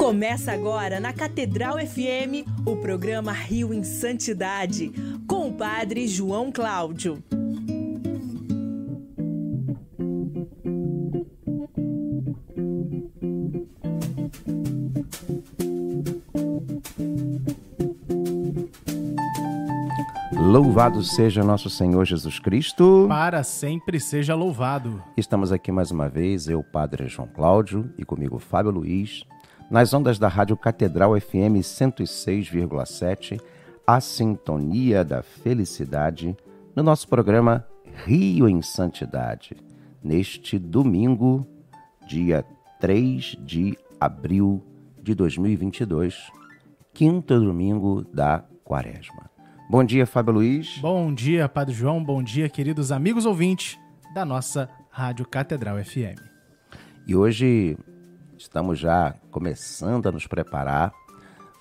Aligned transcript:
Começa 0.00 0.50
agora 0.50 0.98
na 0.98 1.12
Catedral 1.12 1.76
FM 1.76 2.48
o 2.64 2.74
programa 2.74 3.32
Rio 3.32 3.74
em 3.74 3.84
Santidade, 3.84 4.90
com 5.28 5.50
o 5.50 5.52
Padre 5.52 6.08
João 6.08 6.50
Cláudio. 6.50 7.22
Louvado 20.32 21.02
seja 21.04 21.44
nosso 21.44 21.68
Senhor 21.68 22.06
Jesus 22.06 22.38
Cristo. 22.38 23.04
Para 23.06 23.42
sempre 23.42 24.00
seja 24.00 24.34
louvado. 24.34 25.02
Estamos 25.14 25.52
aqui 25.52 25.70
mais 25.70 25.90
uma 25.90 26.08
vez, 26.08 26.48
eu, 26.48 26.62
Padre 26.64 27.06
João 27.06 27.28
Cláudio, 27.28 27.92
e 27.98 28.04
comigo 28.04 28.38
Fábio 28.38 28.72
Luiz, 28.72 29.26
nas 29.70 29.94
ondas 29.94 30.18
da 30.18 30.26
Rádio 30.26 30.56
Catedral 30.56 31.18
FM 31.18 31.62
106,7, 31.62 33.40
a 33.86 34.00
sintonia 34.00 35.04
da 35.04 35.22
felicidade, 35.22 36.36
no 36.74 36.82
nosso 36.82 37.06
programa 37.06 37.64
Rio 38.04 38.48
em 38.48 38.60
Santidade, 38.62 39.56
neste 40.02 40.58
domingo, 40.58 41.46
dia 42.06 42.44
3 42.80 43.36
de 43.40 43.78
abril 44.00 44.60
de 45.00 45.14
2022, 45.14 46.32
quinto 46.92 47.38
domingo 47.38 48.04
da 48.12 48.44
quaresma. 48.64 49.30
Bom 49.68 49.84
dia, 49.84 50.04
Fábio 50.04 50.34
Luiz. 50.34 50.78
Bom 50.78 51.14
dia, 51.14 51.48
Padre 51.48 51.74
João. 51.74 52.02
Bom 52.02 52.24
dia, 52.24 52.48
queridos 52.48 52.90
amigos 52.90 53.24
ouvintes 53.24 53.78
da 54.12 54.24
nossa 54.24 54.68
Rádio 54.90 55.24
Catedral 55.24 55.78
FM. 55.84 56.18
E 57.06 57.14
hoje 57.14 57.76
estamos 58.40 58.78
já 58.78 59.14
começando 59.30 60.08
a 60.08 60.12
nos 60.12 60.26
preparar 60.26 60.94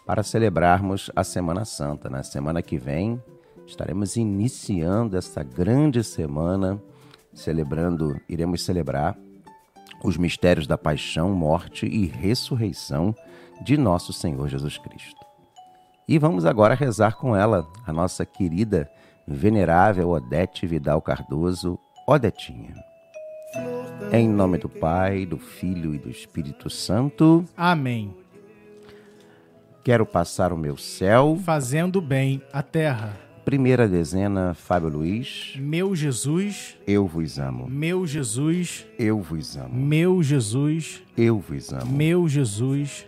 para 0.06 0.24
celebrarmos 0.24 1.12
a 1.14 1.26
Semana 1.26 1.66
Santa. 1.66 2.10
Na 2.10 2.20
né? 2.20 2.24
semana 2.24 2.62
que 2.62 2.78
vem 2.78 3.22
estaremos 3.68 4.16
iniciando 4.16 5.18
essa 5.18 5.44
grande 5.44 6.02
semana, 6.06 6.82
celebrando, 7.34 8.20
iremos 8.30 8.64
celebrar 8.64 9.18
os 10.06 10.16
mistérios 10.16 10.66
da 10.66 10.78
paixão, 10.78 11.34
morte 11.34 11.86
e 11.86 12.06
ressurreição 12.06 13.14
de 13.62 13.78
nosso 13.78 14.14
Senhor 14.14 14.48
Jesus 14.48 14.78
Cristo. 14.78 15.20
E 16.08 16.18
vamos 16.18 16.46
agora 16.46 16.76
rezar 16.76 17.18
com 17.18 17.36
ela, 17.36 17.68
a 17.86 17.92
nossa 17.92 18.26
querida, 18.26 18.90
venerável 19.28 20.12
Odete 20.12 20.66
Vidal 20.66 21.02
Cardoso, 21.02 21.78
Odetinha. 22.08 22.89
Em 24.12 24.28
nome 24.28 24.58
do 24.58 24.68
Pai, 24.68 25.26
do 25.26 25.38
Filho 25.38 25.94
e 25.94 25.98
do 25.98 26.10
Espírito 26.10 26.70
Santo. 26.70 27.46
Amém. 27.56 28.14
Quero 29.84 30.06
passar 30.06 30.52
o 30.52 30.58
meu 30.58 30.78
céu. 30.78 31.40
Fazendo 31.44 32.02
bem 32.02 32.42
a 32.52 32.62
terra. 32.62 33.18
Primeira 33.46 33.88
dezena, 33.88 34.54
Fábio 34.54 34.90
Luiz. 34.90 35.56
Meu 35.58 35.96
Jesus, 35.96 36.78
eu 36.86 37.08
vos 37.08 37.40
amo. 37.40 37.68
Meu 37.68 38.06
Jesus, 38.06 38.86
eu 39.00 39.22
vos 39.22 39.58
amo. 39.58 39.74
Meu 39.74 40.22
Jesus, 40.22 41.02
eu 41.18 41.40
vos 41.40 41.74
amo. 41.74 41.92
Meu 41.92 42.28
Jesus, 42.28 43.08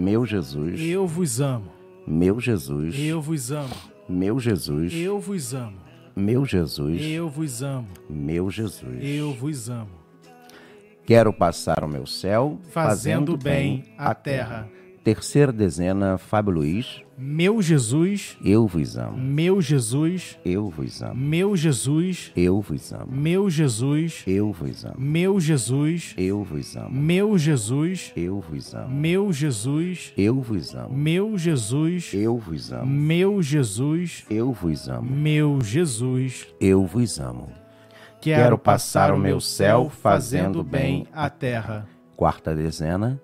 Meu 0.00 0.24
Jesus, 0.24 0.80
eu 0.80 1.06
vos 1.06 1.42
amo. 1.42 1.70
Meu 2.06 2.40
Jesus, 2.40 2.98
eu 2.98 3.20
vos 3.20 3.52
amo. 3.52 3.76
Meu 4.08 4.40
Jesus, 4.40 4.94
eu 4.94 5.20
vos 5.20 5.52
amo. 5.52 5.76
Meu 6.16 6.46
Jesus, 6.46 7.02
eu 7.02 7.28
vos 7.28 7.62
amo. 7.62 7.86
Meu 8.08 8.50
Jesus, 8.50 8.98
eu 8.98 9.34
vos 9.34 9.68
amo. 9.68 9.90
Quero 11.04 11.34
passar 11.34 11.84
o 11.84 11.88
meu 11.88 12.06
céu 12.06 12.58
fazendo, 12.70 13.32
fazendo 13.32 13.36
bem 13.36 13.92
a 13.98 14.14
terra. 14.14 14.70
Terceira 15.02 15.50
dezena, 15.50 16.18
Fábio 16.18 16.52
Luiz. 16.52 17.02
Meu 17.16 17.62
Jesus, 17.62 18.36
eu 18.44 18.66
vos 18.66 18.98
amo. 18.98 19.16
Meu 19.16 19.60
Jesus, 19.62 20.38
eu 20.44 20.68
vos 20.68 21.02
amo. 21.02 21.14
Meu 21.14 21.56
Jesus, 21.56 22.30
eu 22.36 22.60
vos 22.60 22.92
amo. 22.92 23.10
Meu 23.10 23.48
Jesus, 23.48 24.22
eu 24.26 24.52
vos 24.52 24.84
amo. 24.84 24.94
Meu 24.98 25.40
Jesus, 25.40 26.14
eu 26.18 26.42
vos 26.44 26.76
amo. 26.76 26.90
Meu 26.90 27.38
Jesus, 27.38 28.12
eu 28.14 28.40
vos 28.40 28.74
amo. 28.74 28.90
Meu 28.90 29.32
Jesus, 29.32 30.12
eu 30.18 30.40
vos 30.42 30.74
amo. 30.74 30.94
Meu 30.94 31.38
Jesus, 31.38 32.12
eu 32.14 32.36
vos 32.38 32.72
amo. 32.72 32.86
Meu 32.86 33.42
Jesus, 33.42 34.24
eu 34.28 34.52
vos 34.52 34.88
amo. 34.88 35.10
Meu 35.10 35.60
Jesus, 35.62 36.46
eu 36.60 36.84
vos 36.84 37.18
amo. 37.18 37.48
Quero 38.20 38.58
passar 38.58 39.14
o 39.14 39.18
meu 39.18 39.40
céu 39.40 39.88
fazendo 39.88 40.62
bem 40.62 41.06
a 41.10 41.30
terra. 41.30 41.88
Quarta 42.16 42.54
dezena. 42.54 43.18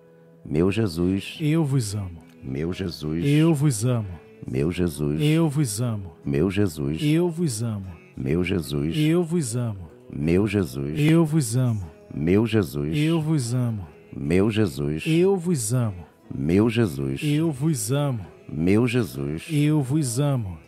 Meu 0.48 0.70
Jesus, 0.70 1.38
eu 1.40 1.64
vos 1.64 1.94
amo. 1.96 2.22
Meu 2.40 2.72
Jesus, 2.72 3.24
eu 3.24 3.52
vos 3.52 3.84
amo. 3.84 4.06
Meu 4.46 4.70
Jesus, 4.70 5.20
eu 5.20 5.48
vos 5.48 5.80
amo. 5.80 6.12
Meu 6.24 6.50
Jesus, 6.50 7.02
eu 7.02 7.28
vos 7.28 7.62
amo. 7.62 7.86
Meu 8.16 8.44
Jesus, 8.44 8.96
eu 8.96 9.24
vos 9.24 9.56
amo. 9.56 9.90
Meu 10.08 10.46
Jesus, 10.46 10.98
eu 10.98 11.26
vos 11.26 11.56
amo. 11.56 11.84
Meu 12.14 12.46
Jesus, 12.46 12.96
eu 12.96 13.20
vos 13.20 13.54
amo. 13.54 13.88
Meu 14.16 14.48
Jesus, 14.48 15.04
eu 15.04 15.36
vos 15.36 15.74
amo. 15.74 16.06
Meu 16.32 16.70
Jesus, 16.70 17.20
eu 17.24 17.50
vos 17.50 17.90
amo. 17.90 18.26
Meu 18.48 18.86
Jesus, 18.86 19.48
eu 19.50 19.82
vos 19.82 20.20
amo. 20.20 20.58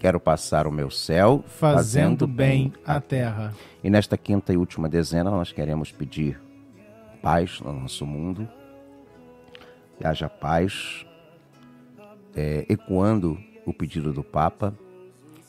Quero 0.00 0.18
passar 0.18 0.66
o 0.66 0.72
meu 0.72 0.90
céu 0.90 1.44
fazendo, 1.46 1.76
fazendo 1.76 2.26
bem 2.26 2.72
a 2.86 3.00
terra. 3.00 3.54
E 3.84 3.90
nesta 3.90 4.16
quinta 4.16 4.52
e 4.52 4.56
última 4.56 4.88
dezena 4.88 5.30
nós 5.30 5.52
queremos 5.52 5.92
pedir 5.92 6.45
paz 7.16 7.60
no 7.60 7.72
nosso 7.72 8.06
mundo, 8.06 8.48
que 9.96 10.06
haja 10.06 10.28
paz, 10.28 11.06
é, 12.34 12.66
ecoando 12.68 13.38
o 13.64 13.72
pedido 13.72 14.12
do 14.12 14.22
Papa, 14.22 14.74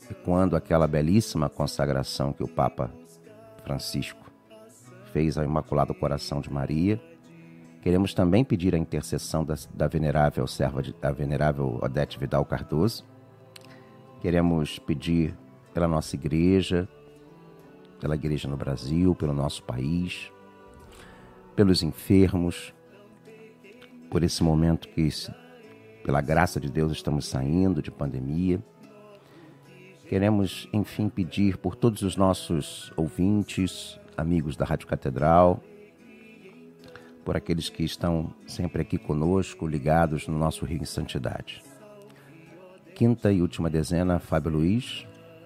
ecoando 0.10 0.56
aquela 0.56 0.88
belíssima 0.88 1.50
consagração 1.50 2.32
que 2.34 2.44
o 2.44 2.48
Papa 2.48 2.92
Francisco 3.64 4.32
fez 5.12 5.38
ao 5.38 5.44
Imaculado 5.44 5.94
Coração 5.94 6.40
de 6.40 6.52
Maria. 6.52 7.02
Queremos 7.82 8.14
também 8.14 8.44
pedir 8.44 8.74
a 8.74 8.78
intercessão 8.78 9.44
da, 9.44 9.56
da 9.74 9.88
venerável 9.88 10.48
serva, 10.48 10.82
de, 10.82 10.94
da 10.94 11.12
venerável 11.12 11.80
Odete 11.82 12.18
Vidal 12.18 12.46
Cardoso. 12.46 13.06
Queremos 14.22 14.80
pedir 14.80 15.36
pela 15.74 15.88
nossa 15.88 16.16
igreja, 16.16 16.88
pela 18.00 18.16
igreja 18.16 18.48
no 18.48 18.58
Brasil, 18.58 19.14
pelo 19.14 19.34
nosso 19.34 19.64
país, 19.64 20.32
pelos 21.58 21.82
enfermos, 21.82 22.72
por 24.12 24.24
esse 24.24 24.44
momento 24.44 24.88
que, 24.90 25.10
pela 26.04 26.22
graça 26.22 26.60
de 26.60 26.70
Deus, 26.70 26.92
estamos 26.92 27.26
saindo 27.26 27.82
de 27.82 27.90
pandemia. 27.90 28.64
Queremos, 30.08 30.70
enfim, 30.72 31.10
pedir 31.10 31.58
por 31.58 31.76
todos 31.76 32.04
os 32.04 32.16
nossos 32.16 32.94
ouvintes, 32.96 34.00
amigos 34.16 34.56
da 34.56 34.66
Rádio 34.66 34.88
Catedral, 34.88 35.60
por 37.26 37.36
aqueles 37.36 37.70
que 37.70 37.84
estão 37.84 38.32
sempre 38.46 38.84
aqui 38.84 39.00
conosco, 39.00 39.66
ligados 39.66 40.28
no 40.28 40.38
nosso 40.38 40.64
Rio 40.64 40.84
em 40.84 40.86
Santidade. 40.86 41.64
Quinta 42.94 43.32
e 43.32 43.42
última 43.42 43.68
dezena, 43.68 44.20
Fábio 44.20 44.52
Luiz. 44.52 45.07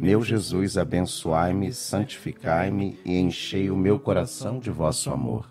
Meu 0.00 0.22
Jesus, 0.22 0.78
abençoai-me, 0.78 1.72
santificai-me 1.72 3.00
e 3.04 3.18
enchei 3.18 3.68
o 3.68 3.76
meu 3.76 3.98
coração 3.98 4.60
de 4.60 4.70
vosso 4.70 5.10
amor. 5.10 5.50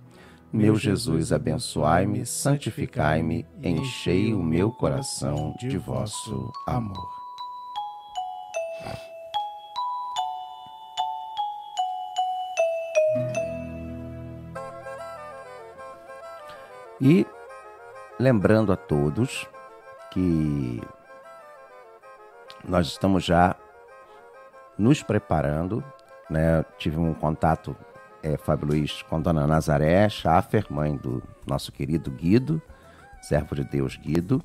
Meu 0.54 0.78
Jesus, 0.78 1.34
abençoai-me, 1.34 2.26
santificai-me, 2.26 3.46
enchei 3.62 4.34
o 4.34 4.42
meu 4.42 4.72
coração 4.72 5.54
de 5.60 5.78
vosso 5.78 6.50
amor. 6.66 7.10
E 17.02 17.28
lembrando 18.18 18.72
a 18.72 18.78
todos 18.78 19.46
que 20.10 20.82
nós 22.64 22.88
estamos 22.88 23.26
já 23.26 23.54
nos 24.78 25.02
preparando, 25.02 25.84
né? 26.30 26.64
Tive 26.78 26.98
um 26.98 27.14
contato, 27.14 27.76
é, 28.22 28.38
Fábio 28.38 28.68
Luiz, 28.68 29.02
com 29.04 29.22
Dona 29.22 29.48
Nazaré 29.48 30.08
Schaffer, 30.10 30.66
mãe 30.70 30.96
do 30.96 31.22
nosso 31.46 31.72
querido 31.72 32.12
Guido, 32.12 32.62
servo 33.22 33.56
de 33.56 33.64
Deus 33.64 33.98
Guido. 33.98 34.44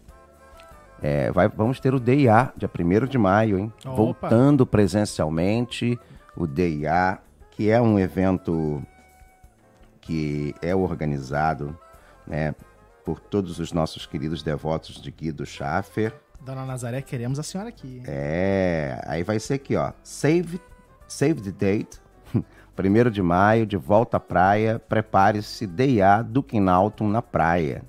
É, 1.02 1.32
vai, 1.32 1.49
vamos 1.49 1.81
ter 1.81 1.93
o 1.94 1.99
DIA, 1.99 2.52
dia 2.56 2.70
1 2.70 3.06
de 3.06 3.19
maio, 3.19 3.58
hein? 3.58 3.73
Opa. 3.84 3.96
Voltando 3.96 4.64
presencialmente, 4.64 5.99
o 6.37 6.46
DIA, 6.46 7.19
que 7.50 7.69
é 7.70 7.81
um 7.81 7.99
evento 7.99 8.82
que 10.00 10.55
é 10.62 10.75
organizado 10.75 11.76
né, 12.26 12.55
por 13.05 13.19
todos 13.19 13.58
os 13.58 13.73
nossos 13.73 14.06
queridos 14.06 14.43
devotos 14.43 15.00
de 15.00 15.11
Guido 15.11 15.44
Schaffer. 15.44 16.14
Dona 16.44 16.66
Nazaré, 16.66 17.00
queremos 17.02 17.38
a 17.38 17.42
senhora 17.42 17.68
aqui. 17.68 17.98
hein? 17.98 18.02
É, 18.06 19.00
aí 19.06 19.22
vai 19.22 19.38
ser 19.38 19.54
aqui, 19.54 19.76
ó. 19.76 19.92
Save, 20.02 20.60
save 21.06 21.40
the 21.40 21.52
date. 21.52 22.00
1 22.76 23.10
de 23.10 23.22
maio, 23.22 23.64
de 23.64 23.76
volta 23.76 24.16
à 24.16 24.20
praia. 24.20 24.78
Prepare-se, 24.78 25.66
DIA 25.66 26.22
do 26.22 26.42
Quinalton 26.42 27.08
na 27.08 27.22
praia. 27.22 27.82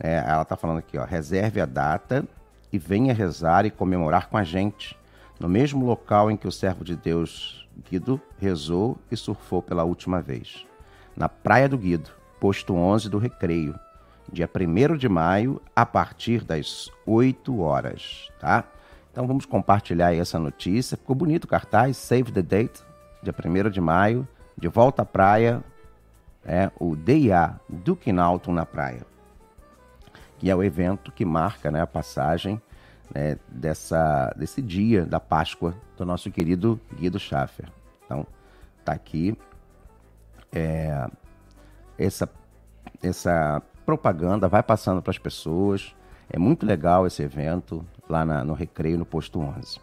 É, 0.00 0.24
ela 0.26 0.44
tá 0.44 0.56
falando 0.56 0.78
aqui, 0.78 0.98
ó. 0.98 1.04
Reserve 1.04 1.60
a 1.60 1.66
data 1.66 2.24
e 2.72 2.78
venha 2.78 3.14
rezar 3.14 3.64
e 3.64 3.70
comemorar 3.70 4.28
com 4.28 4.36
a 4.36 4.42
gente. 4.42 4.98
No 5.38 5.48
mesmo 5.48 5.86
local 5.86 6.30
em 6.30 6.36
que 6.36 6.48
o 6.48 6.52
servo 6.52 6.84
de 6.84 6.96
Deus 6.96 7.68
Guido 7.88 8.20
rezou 8.40 8.98
e 9.10 9.16
surfou 9.16 9.62
pela 9.62 9.84
última 9.84 10.20
vez. 10.20 10.66
Na 11.16 11.28
Praia 11.28 11.68
do 11.68 11.78
Guido, 11.78 12.10
posto 12.40 12.74
11 12.74 13.08
do 13.08 13.18
Recreio. 13.18 13.78
Dia 14.32 14.48
1 14.48 14.96
de 14.96 15.08
maio, 15.08 15.60
a 15.74 15.86
partir 15.86 16.44
das 16.44 16.90
8 17.06 17.60
horas, 17.60 18.30
tá? 18.38 18.64
Então 19.10 19.26
vamos 19.26 19.46
compartilhar 19.46 20.14
essa 20.14 20.38
notícia. 20.38 20.96
Ficou 20.96 21.16
bonito 21.16 21.44
o 21.44 21.48
cartaz, 21.48 21.96
save 21.96 22.30
the 22.30 22.42
date, 22.42 22.82
dia 23.22 23.34
1 23.34 23.70
de 23.70 23.80
maio, 23.80 24.28
de 24.56 24.68
volta 24.68 25.02
à 25.02 25.04
praia, 25.04 25.62
é 26.44 26.70
o 26.78 26.94
DIA 26.94 27.58
do 27.68 27.96
Quinalton 27.96 28.52
na 28.52 28.64
praia, 28.64 29.06
que 30.38 30.50
é 30.50 30.54
o 30.54 30.62
evento 30.62 31.10
que 31.12 31.24
marca 31.24 31.70
né, 31.70 31.80
a 31.80 31.86
passagem 31.86 32.60
né, 33.14 33.38
dessa, 33.48 34.32
desse 34.36 34.62
dia 34.62 35.04
da 35.04 35.20
Páscoa 35.20 35.74
do 35.96 36.04
nosso 36.04 36.30
querido 36.30 36.80
Guido 36.94 37.18
Schaffer. 37.18 37.68
Então, 38.04 38.26
tá 38.84 38.92
aqui 38.92 39.36
é, 40.52 41.06
essa, 41.98 42.28
essa 43.02 43.62
propaganda, 43.92 44.46
vai 44.48 44.62
passando 44.62 45.00
para 45.00 45.10
as 45.10 45.16
pessoas. 45.16 45.94
É 46.28 46.38
muito 46.38 46.66
legal 46.66 47.06
esse 47.06 47.22
evento 47.22 47.82
lá 48.06 48.22
na- 48.22 48.44
no 48.44 48.52
Recreio, 48.52 48.98
no 48.98 49.06
Posto 49.06 49.40
11. 49.40 49.80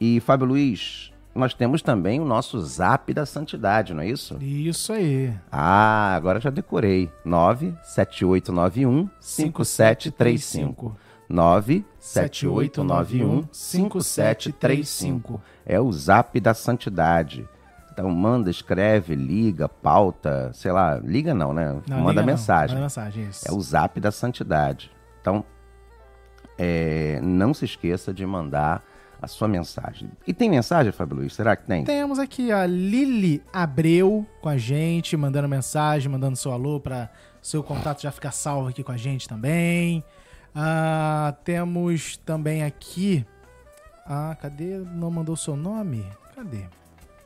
E, 0.00 0.18
Fábio 0.18 0.44
Luiz, 0.48 1.12
nós 1.32 1.54
temos 1.54 1.80
também 1.80 2.18
o 2.18 2.24
nosso 2.24 2.60
Zap 2.60 3.14
da 3.14 3.24
Santidade, 3.24 3.94
não 3.94 4.02
é 4.02 4.08
isso? 4.08 4.36
Isso 4.42 4.92
aí. 4.92 5.32
Ah, 5.52 6.16
agora 6.16 6.40
já 6.40 6.50
decorei. 6.50 7.08
97891 7.24 9.08
5735. 9.20 10.96
97891 11.28 13.46
5735. 13.52 15.40
É 15.64 15.78
o 15.78 15.92
Zap 15.92 16.40
da 16.40 16.54
Santidade. 16.54 17.48
Então 17.98 18.08
manda, 18.12 18.48
escreve, 18.48 19.16
liga, 19.16 19.68
pauta, 19.68 20.52
sei 20.54 20.70
lá, 20.70 21.00
liga 21.02 21.34
não, 21.34 21.52
né? 21.52 21.82
Não, 21.88 21.98
manda 21.98 22.20
não. 22.20 22.26
mensagem. 22.28 22.76
Manda 22.76 22.84
mensagem, 22.84 23.24
isso. 23.24 23.48
É 23.48 23.50
o 23.50 23.60
Zap 23.60 23.98
da 23.98 24.12
Santidade. 24.12 24.92
Então, 25.20 25.44
é, 26.56 27.18
não 27.20 27.52
se 27.52 27.64
esqueça 27.64 28.14
de 28.14 28.24
mandar 28.24 28.84
a 29.20 29.26
sua 29.26 29.48
mensagem. 29.48 30.12
E 30.24 30.32
tem 30.32 30.48
mensagem, 30.48 30.92
Fábio 30.92 31.16
Luiz? 31.16 31.32
Será 31.32 31.56
que 31.56 31.66
tem? 31.66 31.82
Temos 31.82 32.20
aqui 32.20 32.52
a 32.52 32.66
Lili 32.66 33.42
Abreu 33.52 34.24
com 34.40 34.48
a 34.48 34.56
gente, 34.56 35.16
mandando 35.16 35.48
mensagem, 35.48 36.08
mandando 36.08 36.36
seu 36.36 36.52
alô 36.52 36.78
para 36.78 37.10
seu 37.42 37.64
contato 37.64 38.00
já 38.00 38.12
ficar 38.12 38.30
salvo 38.30 38.68
aqui 38.68 38.84
com 38.84 38.92
a 38.92 38.96
gente 38.96 39.28
também. 39.28 40.04
Ah, 40.54 41.34
temos 41.42 42.16
também 42.18 42.62
aqui. 42.62 43.26
Ah, 44.06 44.36
cadê? 44.40 44.78
Não 44.78 45.10
mandou 45.10 45.34
seu 45.34 45.56
nome? 45.56 46.06
Cadê? 46.36 46.66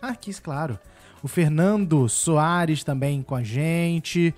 Ah, 0.02 0.08
aqui, 0.08 0.32
claro. 0.40 0.78
O 1.22 1.28
Fernando 1.28 2.08
Soares 2.08 2.82
também 2.82 3.22
com 3.22 3.36
a 3.36 3.42
gente. 3.44 4.34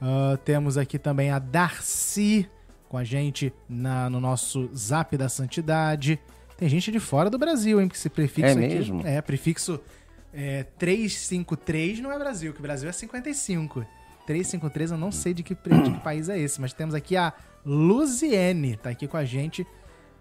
Ah, 0.00 0.38
temos 0.44 0.76
aqui 0.76 0.98
também 0.98 1.30
a 1.30 1.38
Darcy 1.38 2.46
com 2.88 2.98
a 2.98 3.02
gente 3.04 3.52
na- 3.68 4.08
no 4.10 4.20
nosso 4.20 4.68
Zap 4.76 5.16
da 5.16 5.28
Santidade. 5.28 6.20
Tem 6.56 6.68
gente 6.68 6.92
de 6.92 7.00
fora 7.00 7.28
do 7.30 7.38
Brasil, 7.38 7.80
hein? 7.80 7.88
Porque 7.88 7.98
esse 7.98 8.08
prefixo 8.10 8.58
É 8.58 8.64
aqui. 8.64 8.74
mesmo? 8.74 9.06
É, 9.06 9.20
prefixo 9.22 9.80
é, 10.32 10.64
353 10.78 12.00
não 12.00 12.12
é 12.12 12.18
Brasil, 12.18 12.52
que 12.52 12.60
Brasil 12.60 12.88
é 12.88 12.92
55. 12.92 13.84
353 14.26 14.90
eu 14.90 14.98
não 14.98 15.10
sei 15.12 15.32
de 15.32 15.42
que, 15.42 15.54
de 15.54 15.90
que 15.92 16.00
país 16.04 16.28
é 16.28 16.38
esse, 16.38 16.60
mas 16.60 16.72
temos 16.74 16.94
aqui 16.94 17.16
a 17.16 17.32
Luziene, 17.64 18.76
tá 18.76 18.90
aqui 18.90 19.06
com 19.08 19.16
a 19.16 19.24
gente 19.24 19.66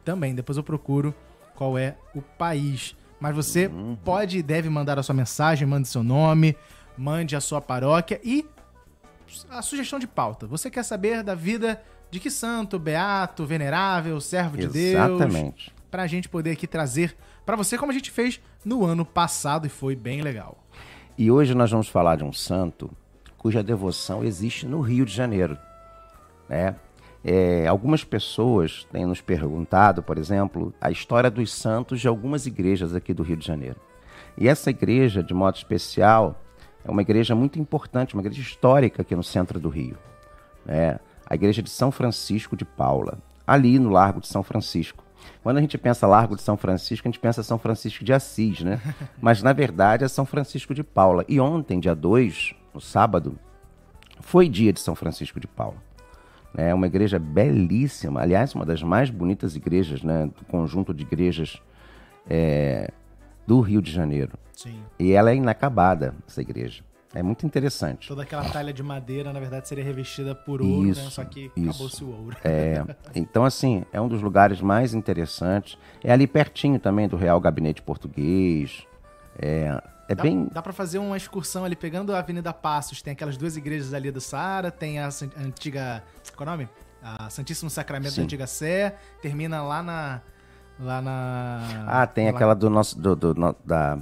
também. 0.04 0.34
Depois 0.34 0.58
eu 0.58 0.64
procuro 0.64 1.14
qual 1.56 1.78
é 1.78 1.96
o 2.14 2.22
país. 2.22 2.96
Mas 3.20 3.36
você 3.36 3.70
pode 4.04 4.38
e 4.38 4.44
deve 4.44 4.70
mandar 4.70 5.00
a 5.00 5.04
sua 5.04 5.16
mensagem, 5.16 5.68
mande 5.68 5.88
seu 5.88 6.04
nome, 6.04 6.56
mande 6.98 7.36
a 7.36 7.42
sua 7.42 7.62
paróquia 7.62 8.20
e 8.24 8.46
a 9.50 9.62
sugestão 9.62 10.00
de 10.00 10.08
pauta. 10.08 10.46
Você 10.48 10.70
quer 10.70 10.84
saber 10.84 11.24
da 11.24 11.34
vida 11.36 11.82
de 12.12 12.20
que 12.20 12.30
santo, 12.30 12.78
beato, 12.78 13.46
venerável, 13.46 14.20
servo 14.22 14.58
de 14.58 14.68
Deus? 14.68 14.96
Exatamente. 14.96 15.74
pra 15.90 16.08
gente 16.08 16.28
poder 16.28 16.52
aqui 16.52 16.68
trazer 16.68 17.16
pra 17.46 17.56
você 17.56 17.78
como 17.78 17.92
a 17.92 17.94
gente 17.94 18.12
fez 18.12 18.42
no 18.64 18.86
ano 18.86 19.06
passado 19.06 19.66
e 19.66 19.70
foi 19.70 19.96
bem 19.96 20.22
legal. 20.22 20.58
E 21.18 21.32
hoje 21.32 21.56
nós 21.56 21.72
vamos 21.72 21.88
falar 21.88 22.18
de 22.18 22.24
um 22.24 22.34
santo 22.34 22.92
cuja 23.38 23.64
devoção 23.64 24.24
existe 24.24 24.66
no 24.66 24.82
Rio 24.82 25.06
de 25.06 25.14
Janeiro. 25.14 25.58
Né? 26.50 26.76
É, 27.28 27.66
algumas 27.66 28.04
pessoas 28.04 28.88
têm 28.92 29.04
nos 29.04 29.20
perguntado, 29.20 30.04
por 30.04 30.20
exemplo, 30.20 30.72
a 30.80 30.92
história 30.92 31.32
dos 31.32 31.52
santos 31.52 32.00
de 32.00 32.08
algumas 32.08 32.46
igrejas 32.46 32.94
aqui 32.94 33.16
do 33.16 33.24
Rio 33.24 33.36
de 33.36 33.48
Janeiro. 33.48 33.78
E 34.38 34.48
essa 34.48 34.70
igreja, 34.70 35.24
de 35.24 35.34
modo 35.34 35.56
especial, 35.56 36.40
é 36.84 36.92
uma 36.92 37.02
igreja 37.02 37.34
muito 37.34 37.58
importante, 37.58 38.14
uma 38.14 38.22
igreja 38.22 38.42
histórica 38.42 39.02
aqui 39.02 39.16
no 39.16 39.24
centro 39.24 39.60
do 39.60 39.70
Rio. 39.70 39.98
né? 40.64 41.00
A 41.26 41.34
igreja 41.34 41.64
de 41.64 41.70
São 41.72 41.92
Francisco 41.92 42.56
de 42.56 42.64
Paula, 42.64 43.18
ali 43.48 43.80
no 43.80 43.90
Largo 43.90 44.22
de 44.22 44.28
São 44.28 44.44
Francisco. 44.44 45.04
Quando 45.42 45.58
a 45.58 45.62
gente 45.62 45.80
pensa 45.80 46.06
Largo 46.06 46.36
de 46.36 46.44
São 46.44 46.56
Francisco, 46.56 47.08
a 47.08 47.12
gente 47.12 47.20
pensa 47.20 47.42
São 47.42 47.58
Francisco 47.58 48.06
de 48.06 48.14
Assis, 48.14 48.62
né? 48.62 48.80
Mas 49.20 49.42
na 49.42 49.52
verdade 49.52 50.04
é 50.04 50.08
São 50.08 50.28
Francisco 50.28 50.76
de 50.76 50.84
Paula. 50.84 51.26
E 51.28 51.40
ontem, 51.40 51.80
dia 51.80 51.96
2, 51.96 52.54
no 52.72 52.80
sábado, 52.80 53.40
foi 54.20 54.48
dia 54.48 54.72
de 54.72 54.80
São 54.80 54.94
Francisco 54.94 55.40
de 55.40 55.48
Paula. 55.48 55.85
É 56.58 56.74
uma 56.74 56.88
igreja 56.88 57.20
belíssima, 57.20 58.22
aliás, 58.22 58.54
uma 58.56 58.66
das 58.66 58.82
mais 58.82 59.10
bonitas 59.10 59.56
igrejas, 59.56 60.04
né, 60.04 60.26
do 60.28 60.46
conjunto 60.46 60.94
de 60.94 61.04
igrejas 61.04 61.62
é, 62.30 62.92
do 63.46 63.60
Rio 63.62 63.82
de 63.82 63.92
Janeiro. 63.92 64.34
Sim. 64.54 64.80
E 64.98 65.12
ela 65.12 65.32
é 65.32 65.36
inacabada, 65.36 66.16
essa 66.28 66.42
igreja. 66.42 66.84
É 67.14 67.24
muito 67.24 67.46
interessante. 67.46 68.10
Toda 68.10 68.24
aquela 68.24 68.44
talha 68.50 68.74
de 68.74 68.84
madeira, 68.84 69.32
na 69.32 69.40
verdade, 69.40 69.70
seria 69.70 69.84
revestida 69.84 70.36
por 70.36 70.62
ouro, 70.62 70.84
né? 70.84 70.90
Isso, 70.90 71.12
Só 71.12 71.24
que 71.24 71.50
acabou-se 71.58 72.04
o 72.04 72.10
ouro. 72.10 72.36
É, 72.44 72.84
então, 73.16 73.46
assim, 73.46 73.86
é 73.94 74.02
um 74.02 74.08
dos 74.10 74.22
lugares 74.22 74.60
mais 74.60 74.94
interessantes. 74.94 75.78
É 76.04 76.12
ali 76.12 76.28
pertinho 76.28 76.78
também 76.78 77.08
do 77.08 77.16
Real 77.16 77.40
Gabinete 77.40 77.82
Português. 77.82 78.86
É, 79.40 79.82
é 80.10 80.14
Dá, 80.14 80.24
bem. 80.24 80.48
dá 80.52 80.62
pra 80.62 80.74
fazer 80.74 81.00
uma 81.00 81.16
excursão 81.16 81.64
ali, 81.64 81.76
pegando 81.76 82.14
a 82.14 82.20
Avenida 82.20 82.54
Passos, 82.54 83.02
tem 83.02 83.14
aquelas 83.14 83.38
duas 83.38 83.58
igrejas 83.58 83.94
ali 83.94 84.12
do 84.12 84.22
Saara, 84.22 84.70
tem 84.70 85.00
a 85.00 85.08
antiga. 85.38 86.04
Qual 86.36 86.48
é 86.48 86.50
o 86.50 86.52
nome? 86.54 86.70
A 87.04 87.30
Santíssimo 87.30 87.70
Sacramento 87.70 88.12
Sim. 88.12 88.18
da 88.22 88.24
Antiga 88.24 88.48
Sé, 88.48 88.96
termina 89.22 89.62
lá 89.64 89.82
na. 89.84 90.22
Lá 90.80 91.02
na. 91.02 91.86
Ah, 91.88 92.08
tem 92.08 92.26
lá- 92.26 92.32
aquela 92.32 92.54
do 92.56 92.70
nosso. 92.70 93.00
Do, 93.00 93.16
do- 93.16 93.34
no- 93.36 93.56
da 93.64 93.98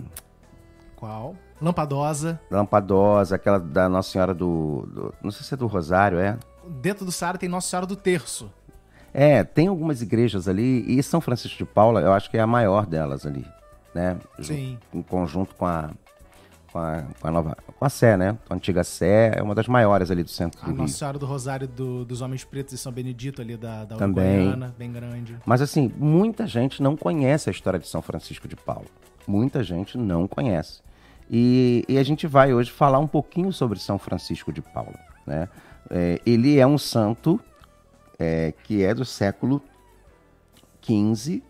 Qual? 0.95 1.35
Lampadosa. 1.61 2.39
Lampadosa, 2.49 3.35
aquela 3.35 3.59
da 3.59 3.87
Nossa 3.87 4.09
Senhora 4.11 4.33
do, 4.33 4.85
do- 4.91 5.13
Não 5.21 5.31
sei 5.31 5.45
se 5.45 5.53
é 5.53 5.57
do 5.57 5.67
Rosário, 5.67 6.17
é? 6.19 6.37
Dentro 6.81 7.05
do 7.05 7.11
Saara 7.11 7.37
tem 7.37 7.47
Nossa 7.49 7.69
Senhora 7.69 7.85
do 7.85 7.95
Terço. 7.95 8.51
É, 9.13 9.43
tem 9.43 9.67
algumas 9.67 10.01
igrejas 10.01 10.47
ali. 10.47 10.83
E 10.87 11.01
São 11.03 11.21
Francisco 11.21 11.57
de 11.57 11.65
Paula, 11.65 12.01
eu 12.01 12.11
acho 12.13 12.29
que 12.31 12.37
é 12.37 12.41
a 12.41 12.47
maior 12.47 12.85
delas 12.85 13.25
ali. 13.25 13.45
Né? 13.93 14.17
Sim. 14.41 14.79
Em 14.93 15.03
conjunto 15.03 15.53
com 15.55 15.65
a. 15.67 15.91
com 16.73 16.79
a, 16.79 17.03
com 17.21 17.27
a 17.27 17.31
nova, 17.31 17.55
com 17.77 17.85
a 17.85 17.89
Sé, 17.89 18.17
né? 18.17 18.35
A 18.49 18.55
antiga 18.55 18.83
Sé 18.83 19.33
é 19.37 19.41
uma 19.43 19.53
das 19.53 19.67
maiores 19.67 20.09
ali 20.09 20.23
do 20.23 20.29
centro 20.29 20.59
A 20.61 20.65
do 20.65 20.71
Rio. 20.71 20.81
Nossa 20.81 20.97
Senhora 20.97 21.19
do 21.19 21.25
Rosário 21.27 21.67
do- 21.67 22.03
dos 22.03 22.19
Homens 22.19 22.43
Pretos 22.43 22.73
e 22.73 22.77
São 22.79 22.91
Benedito 22.91 23.41
ali 23.41 23.55
da, 23.55 23.85
da 23.85 23.95
Também. 23.95 24.39
Uruguaiana, 24.47 24.75
bem 24.77 24.91
grande. 24.91 25.37
Mas 25.45 25.61
assim, 25.61 25.93
muita 25.95 26.47
gente 26.47 26.81
não 26.81 26.97
conhece 26.97 27.47
a 27.47 27.51
história 27.51 27.79
de 27.79 27.87
São 27.87 28.01
Francisco 28.01 28.47
de 28.47 28.55
Paula. 28.55 28.87
Muita 29.27 29.63
gente 29.63 29.97
não 29.97 30.27
conhece. 30.27 30.81
E, 31.29 31.85
e 31.87 31.97
a 31.99 32.03
gente 32.03 32.25
vai 32.27 32.53
hoje 32.53 32.71
falar 32.71 32.97
um 32.99 33.07
pouquinho 33.07 33.53
sobre 33.53 33.79
São 33.79 33.97
Francisco 33.99 34.51
de 34.51 34.61
Paula. 34.61 34.99
Né? 35.27 35.47
É, 35.91 36.19
ele 36.25 36.57
é 36.59 36.65
um 36.65 36.77
santo 36.77 37.39
é, 38.19 38.51
que 38.63 38.83
é 38.83 38.93
do 38.93 39.05
século 39.05 39.61
XV 40.81 41.41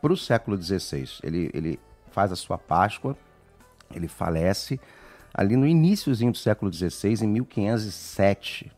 para 0.00 0.12
o 0.12 0.16
século 0.16 0.60
XVI. 0.60 1.08
Ele, 1.22 1.50
ele 1.52 1.78
faz 2.10 2.32
a 2.32 2.36
sua 2.36 2.58
Páscoa, 2.58 3.16
ele 3.94 4.08
falece 4.08 4.80
ali 5.32 5.56
no 5.56 5.66
iníciozinho 5.66 6.32
do 6.32 6.38
século 6.38 6.72
XVI, 6.72 7.24
em 7.24 7.28
1507, 7.28 8.70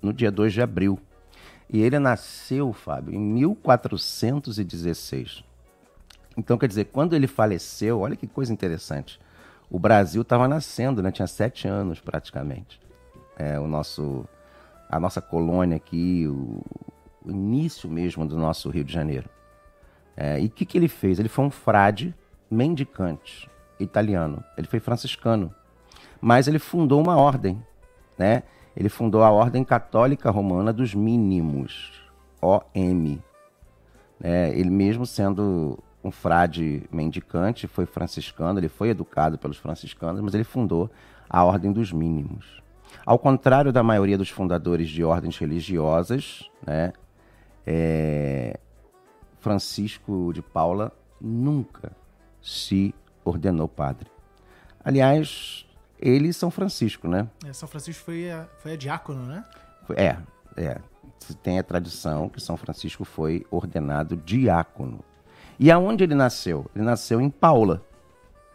no 0.00 0.12
dia 0.12 0.30
2 0.30 0.52
de 0.52 0.62
abril. 0.62 1.00
E 1.68 1.82
ele 1.82 1.98
nasceu, 1.98 2.72
Fábio, 2.72 3.14
em 3.14 3.18
1416. 3.18 5.44
Então, 6.36 6.56
quer 6.56 6.68
dizer, 6.68 6.84
quando 6.86 7.16
ele 7.16 7.26
faleceu, 7.26 8.00
olha 8.00 8.14
que 8.14 8.26
coisa 8.26 8.52
interessante. 8.52 9.18
O 9.68 9.78
Brasil 9.78 10.22
estava 10.22 10.46
nascendo, 10.46 11.02
né? 11.02 11.10
Tinha 11.10 11.26
sete 11.26 11.66
anos 11.66 11.98
praticamente. 11.98 12.80
É, 13.36 13.58
o 13.58 13.66
nosso, 13.66 14.24
a 14.88 15.00
nossa 15.00 15.20
colônia 15.20 15.76
aqui, 15.76 16.26
o, 16.28 16.62
o 17.24 17.30
início 17.30 17.90
mesmo 17.90 18.24
do 18.24 18.36
nosso 18.36 18.70
Rio 18.70 18.84
de 18.84 18.92
Janeiro. 18.92 19.28
É, 20.16 20.40
e 20.40 20.46
o 20.46 20.50
que, 20.50 20.64
que 20.64 20.78
ele 20.78 20.88
fez? 20.88 21.18
Ele 21.18 21.28
foi 21.28 21.44
um 21.44 21.50
frade 21.50 22.14
mendicante 22.48 23.50
italiano. 23.78 24.42
Ele 24.56 24.66
foi 24.66 24.80
franciscano. 24.80 25.54
Mas 26.20 26.48
ele 26.48 26.58
fundou 26.58 27.00
uma 27.00 27.16
ordem, 27.16 27.62
né? 28.18 28.42
Ele 28.76 28.88
fundou 28.88 29.22
a 29.22 29.30
Ordem 29.30 29.64
Católica 29.64 30.30
Romana 30.30 30.72
dos 30.72 30.94
Mínimos, 30.94 31.92
OM. 32.42 33.18
É, 34.22 34.50
ele 34.50 34.70
mesmo 34.70 35.06
sendo 35.06 35.78
um 36.04 36.10
frade 36.10 36.82
mendicante, 36.92 37.66
foi 37.66 37.86
franciscano, 37.86 38.58
ele 38.58 38.68
foi 38.68 38.90
educado 38.90 39.38
pelos 39.38 39.56
franciscanos, 39.56 40.20
mas 40.20 40.34
ele 40.34 40.44
fundou 40.44 40.90
a 41.28 41.42
Ordem 41.42 41.72
dos 41.72 41.90
Mínimos. 41.90 42.62
Ao 43.04 43.18
contrário 43.18 43.72
da 43.72 43.82
maioria 43.82 44.16
dos 44.18 44.28
fundadores 44.28 44.88
de 44.88 45.02
ordens 45.02 45.38
religiosas, 45.38 46.48
né, 46.64 46.92
é, 47.66 48.58
Francisco 49.40 50.32
de 50.32 50.42
Paula 50.42 50.92
nunca 51.20 51.92
se 52.40 52.94
ordenou 53.28 53.68
padre. 53.68 54.08
Aliás, 54.84 55.66
ele 55.98 56.28
e 56.28 56.32
São 56.32 56.50
Francisco, 56.50 57.08
né? 57.08 57.28
É, 57.44 57.52
São 57.52 57.68
Francisco 57.68 58.04
foi 58.04 58.30
a, 58.30 58.46
foi 58.58 58.72
a 58.72 58.76
diácono, 58.76 59.26
né? 59.26 59.44
É, 59.96 60.16
é. 60.56 60.78
Tem 61.42 61.58
a 61.58 61.62
tradição 61.62 62.28
que 62.28 62.40
São 62.40 62.56
Francisco 62.56 63.04
foi 63.04 63.44
ordenado 63.50 64.16
diácono. 64.16 65.00
E 65.58 65.70
aonde 65.70 66.04
ele 66.04 66.14
nasceu? 66.14 66.66
Ele 66.74 66.84
nasceu 66.84 67.20
em 67.20 67.28
Paula. 67.28 67.82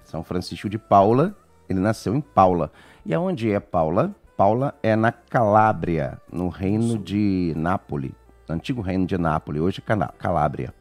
São 0.03 0.23
Francisco 0.23 0.69
de 0.69 0.77
Paula, 0.77 1.35
ele 1.67 1.79
nasceu 1.79 2.15
em 2.15 2.21
Paula. 2.21 2.71
E 3.05 3.13
aonde 3.13 3.51
é 3.51 3.59
Paula? 3.59 4.15
Paula 4.37 4.73
é 4.81 4.95
na 4.95 5.11
Calábria, 5.11 6.19
no 6.31 6.47
reino 6.47 6.97
de 6.97 7.53
Nápoles, 7.55 8.11
no 8.47 8.55
antigo 8.55 8.81
reino 8.81 9.05
de 9.05 9.17
Nápoles, 9.17 9.61
hoje 9.61 9.81
Calábria. 10.17 10.73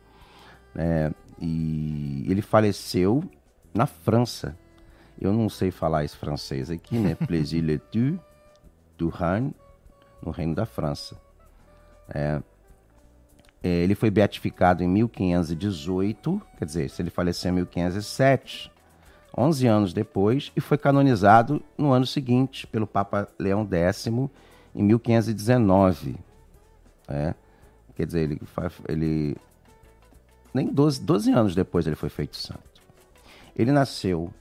É, 0.75 1.12
e 1.40 2.25
ele 2.28 2.42
faleceu 2.42 3.25
na 3.75 3.87
França. 3.87 4.57
Eu 5.21 5.33
não 5.33 5.49
sei 5.49 5.71
falar 5.71 6.05
esse 6.05 6.17
francês 6.17 6.71
aqui, 6.71 6.99
né? 6.99 7.15
Plaisir 7.27 7.62
le 7.62 7.79
tu, 7.79 8.19
du 8.97 9.09
Rhin, 9.09 9.53
no 10.23 10.31
reino 10.31 10.55
da 10.55 10.65
França. 10.65 11.17
É, 12.09 12.41
é, 13.62 13.69
ele 13.69 13.95
foi 13.95 14.11
beatificado 14.11 14.83
em 14.83 14.89
1518, 14.89 16.41
quer 16.59 16.65
dizer, 16.65 16.91
se 16.91 17.03
ele 17.03 17.11
faleceu 17.11 17.50
em 17.50 17.55
1507, 17.57 18.73
11 19.37 19.67
anos 19.67 19.93
depois, 19.93 20.50
e 20.57 20.61
foi 20.61 20.79
canonizado 20.79 21.62
no 21.77 21.93
ano 21.93 22.07
seguinte 22.07 22.67
pelo 22.67 22.87
Papa 22.87 23.29
Leão 23.39 23.69
X 23.71 24.07
em 24.07 24.83
1519. 24.83 26.17
né? 27.07 27.35
Quer 27.95 28.07
dizer, 28.07 28.21
ele, 28.21 28.41
ele 28.89 29.37
nem 30.55 30.69
12, 30.69 31.03
12 31.03 31.33
anos 31.33 31.55
depois 31.55 31.87
ele 31.87 31.97
foi 31.97 32.09
feito 32.09 32.37
santo. 32.37 32.70
Ele 33.61 33.73
nasceu 33.73 34.33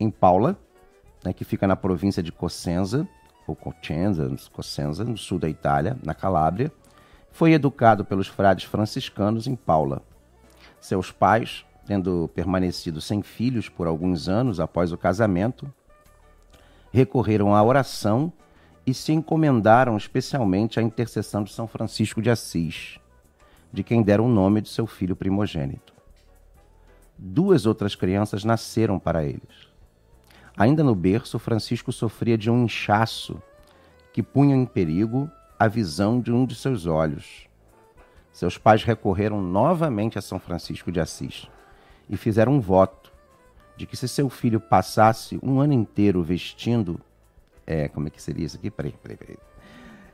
em 0.00 0.10
Paula, 0.10 0.58
né, 1.24 1.32
que 1.32 1.44
fica 1.44 1.64
na 1.64 1.76
província 1.76 2.20
de 2.20 2.32
Cosenza, 2.32 3.06
ou 3.46 3.54
Cosenza, 3.54 4.28
Cosenza, 4.52 5.04
no 5.04 5.16
sul 5.16 5.38
da 5.38 5.48
Itália, 5.48 5.96
na 6.02 6.12
Calábria. 6.12 6.72
Foi 7.30 7.52
educado 7.52 8.04
pelos 8.04 8.26
frades 8.26 8.64
franciscanos 8.64 9.46
em 9.46 9.54
Paula. 9.54 10.02
Seus 10.80 11.12
pais, 11.12 11.64
tendo 11.86 12.28
permanecido 12.34 13.00
sem 13.00 13.22
filhos 13.22 13.68
por 13.68 13.86
alguns 13.86 14.28
anos 14.28 14.58
após 14.58 14.90
o 14.90 14.98
casamento, 14.98 15.72
recorreram 16.90 17.54
à 17.54 17.62
oração 17.62 18.32
e 18.84 18.92
se 18.92 19.12
encomendaram 19.12 19.96
especialmente 19.96 20.80
à 20.80 20.82
intercessão 20.82 21.44
de 21.44 21.52
São 21.52 21.68
Francisco 21.68 22.20
de 22.20 22.28
Assis, 22.28 22.98
de 23.72 23.84
quem 23.84 24.02
deram 24.02 24.26
o 24.26 24.28
nome 24.28 24.60
de 24.60 24.68
seu 24.68 24.84
filho 24.84 25.14
primogênito. 25.14 25.97
Duas 27.18 27.66
outras 27.66 27.96
crianças 27.96 28.44
nasceram 28.44 28.98
para 28.98 29.24
eles. 29.24 29.68
Ainda 30.56 30.84
no 30.84 30.94
berço, 30.94 31.38
Francisco 31.38 31.92
sofria 31.92 32.38
de 32.38 32.50
um 32.50 32.64
inchaço 32.64 33.42
que 34.12 34.22
punha 34.22 34.54
em 34.54 34.64
perigo 34.64 35.30
a 35.58 35.66
visão 35.66 36.20
de 36.20 36.32
um 36.32 36.46
de 36.46 36.54
seus 36.54 36.86
olhos. 36.86 37.48
Seus 38.32 38.56
pais 38.56 38.84
recorreram 38.84 39.42
novamente 39.42 40.18
a 40.18 40.22
São 40.22 40.38
Francisco 40.38 40.92
de 40.92 41.00
Assis 41.00 41.48
e 42.08 42.16
fizeram 42.16 42.52
um 42.52 42.60
voto 42.60 43.12
de 43.76 43.86
que 43.86 43.96
se 43.96 44.06
seu 44.08 44.28
filho 44.28 44.60
passasse 44.60 45.38
um 45.42 45.60
ano 45.60 45.72
inteiro 45.72 46.22
vestindo. 46.22 47.00
É, 47.66 47.88
como 47.88 48.06
é 48.06 48.10
que 48.10 48.22
seria 48.22 48.46
isso 48.46 48.56
aqui? 48.56 48.70
Peraí, 48.70 48.94
peraí, 49.02 49.16
peraí. 49.16 49.38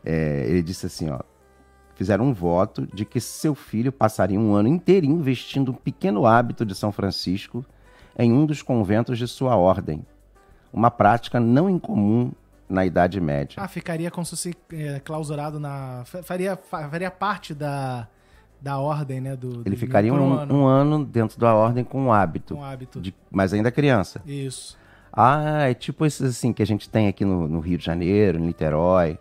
É, 0.04 0.46
ele 0.48 0.62
disse 0.62 0.86
assim, 0.86 1.10
ó. 1.10 1.20
Fizeram 1.94 2.24
um 2.26 2.32
voto 2.32 2.86
de 2.92 3.04
que 3.04 3.20
seu 3.20 3.54
filho 3.54 3.92
passaria 3.92 4.38
um 4.38 4.54
ano 4.54 4.68
inteirinho 4.68 5.20
vestindo 5.22 5.70
um 5.70 5.74
pequeno 5.74 6.26
hábito 6.26 6.64
de 6.66 6.74
São 6.74 6.90
Francisco 6.90 7.64
em 8.18 8.32
um 8.32 8.44
dos 8.46 8.62
conventos 8.62 9.16
de 9.18 9.28
sua 9.28 9.56
ordem. 9.56 10.04
Uma 10.72 10.90
prática 10.90 11.38
não 11.38 11.70
incomum 11.70 12.32
na 12.68 12.84
Idade 12.84 13.20
Média. 13.20 13.62
Ah, 13.62 13.68
ficaria 13.68 14.10
como 14.10 14.24
se 14.24 14.30
fosse 14.30 14.54
é, 14.72 14.98
clausurado 15.00 15.60
na. 15.60 16.02
fa- 16.04 16.22
Faria, 16.22 16.56
fa- 16.56 16.88
faria 16.88 17.10
parte 17.10 17.54
da, 17.54 18.08
da 18.60 18.78
ordem, 18.78 19.20
né? 19.20 19.36
Do, 19.36 19.62
Ele 19.64 19.76
ficaria 19.76 20.10
por 20.10 20.20
um, 20.20 20.32
ano, 20.32 20.54
um 20.54 20.66
ano 20.66 21.04
dentro 21.04 21.38
da 21.38 21.54
ordem 21.54 21.84
com 21.84 22.06
um 22.06 22.12
hábito, 22.12 22.56
com 22.56 22.64
hábito. 22.64 23.00
de- 23.00 23.14
mas 23.30 23.52
ainda 23.52 23.70
criança. 23.70 24.20
Isso. 24.26 24.76
Ah, 25.12 25.68
é 25.68 25.74
tipo 25.74 26.04
esses 26.04 26.28
assim 26.36 26.52
que 26.52 26.60
a 26.62 26.66
gente 26.66 26.88
tem 26.88 27.06
aqui 27.06 27.24
no, 27.24 27.46
no 27.46 27.60
Rio 27.60 27.78
de 27.78 27.84
Janeiro, 27.84 28.36
em 28.38 28.42
Niterói, 28.42 29.16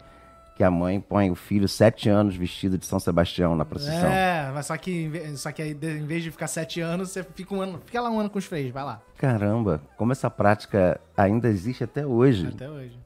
que 0.55 0.63
a 0.63 0.69
mãe 0.69 0.99
põe 0.99 1.31
o 1.31 1.35
filho 1.35 1.67
sete 1.67 2.09
anos 2.09 2.35
vestido 2.35 2.77
de 2.77 2.85
São 2.85 2.99
Sebastião 2.99 3.55
na 3.55 3.65
procissão. 3.65 4.07
É, 4.07 4.51
mas 4.53 4.67
só 4.67 4.77
que, 4.77 5.11
só 5.35 5.51
que 5.51 5.61
aí, 5.61 5.71
em 5.71 6.05
vez 6.05 6.23
de 6.23 6.31
ficar 6.31 6.47
sete 6.47 6.79
anos, 6.79 7.09
você 7.09 7.23
fica 7.23 7.55
um 7.55 7.61
ano. 7.61 7.81
Fica 7.85 7.99
lá 7.99 8.09
um 8.09 8.19
ano 8.19 8.29
com 8.29 8.37
os 8.37 8.45
freios, 8.45 8.71
vai 8.71 8.83
lá. 8.83 9.01
Caramba, 9.17 9.81
como 9.97 10.11
essa 10.11 10.29
prática 10.29 10.99
ainda 11.17 11.47
existe 11.47 11.83
até 11.83 12.05
hoje. 12.05 12.47
Até 12.47 12.69
hoje. 12.69 12.97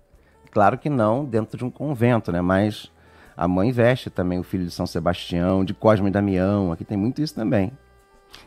Claro 0.51 0.77
que 0.77 0.89
não 0.89 1.23
dentro 1.23 1.57
de 1.57 1.63
um 1.63 1.69
convento, 1.69 2.31
né? 2.31 2.41
Mas 2.41 2.91
a 3.35 3.47
mãe 3.47 3.71
veste 3.71 4.09
também 4.09 4.39
o 4.39 4.43
filho 4.43 4.65
de 4.65 4.71
São 4.71 4.87
Sebastião, 4.87 5.63
de 5.63 5.73
Cosme 5.73 6.09
e 6.09 6.11
Damião, 6.11 6.71
aqui 6.71 6.83
tem 6.83 6.97
muito 6.97 7.21
isso 7.21 7.35
também. 7.35 7.71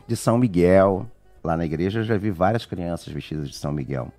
De 0.05 0.15
São 0.15 0.37
Miguel, 0.37 1.09
lá 1.43 1.57
na 1.57 1.65
igreja 1.65 2.01
eu 2.01 2.03
já 2.03 2.17
vi 2.17 2.29
várias 2.29 2.65
crianças 2.65 3.11
vestidas 3.11 3.49
de 3.49 3.55
São 3.55 3.71
Miguel. 3.71 4.11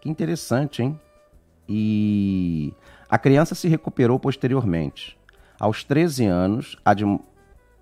Que 0.00 0.10
interessante, 0.10 0.82
hein? 0.82 1.00
E 1.68 2.74
a 3.12 3.18
criança 3.18 3.54
se 3.54 3.68
recuperou 3.68 4.18
posteriormente. 4.18 5.18
Aos 5.60 5.84
13 5.84 6.24
anos, 6.24 6.78
admo- 6.82 7.22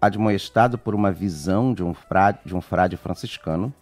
admoestado 0.01 0.77
por 0.77 0.93
uma 0.93 1.13
visão 1.13 1.73
de 1.73 1.85
um 1.85 1.95
frade, 1.95 2.41
de 2.45 2.53
um 2.53 2.61
frade 2.61 2.97
franciscano, 2.97 3.73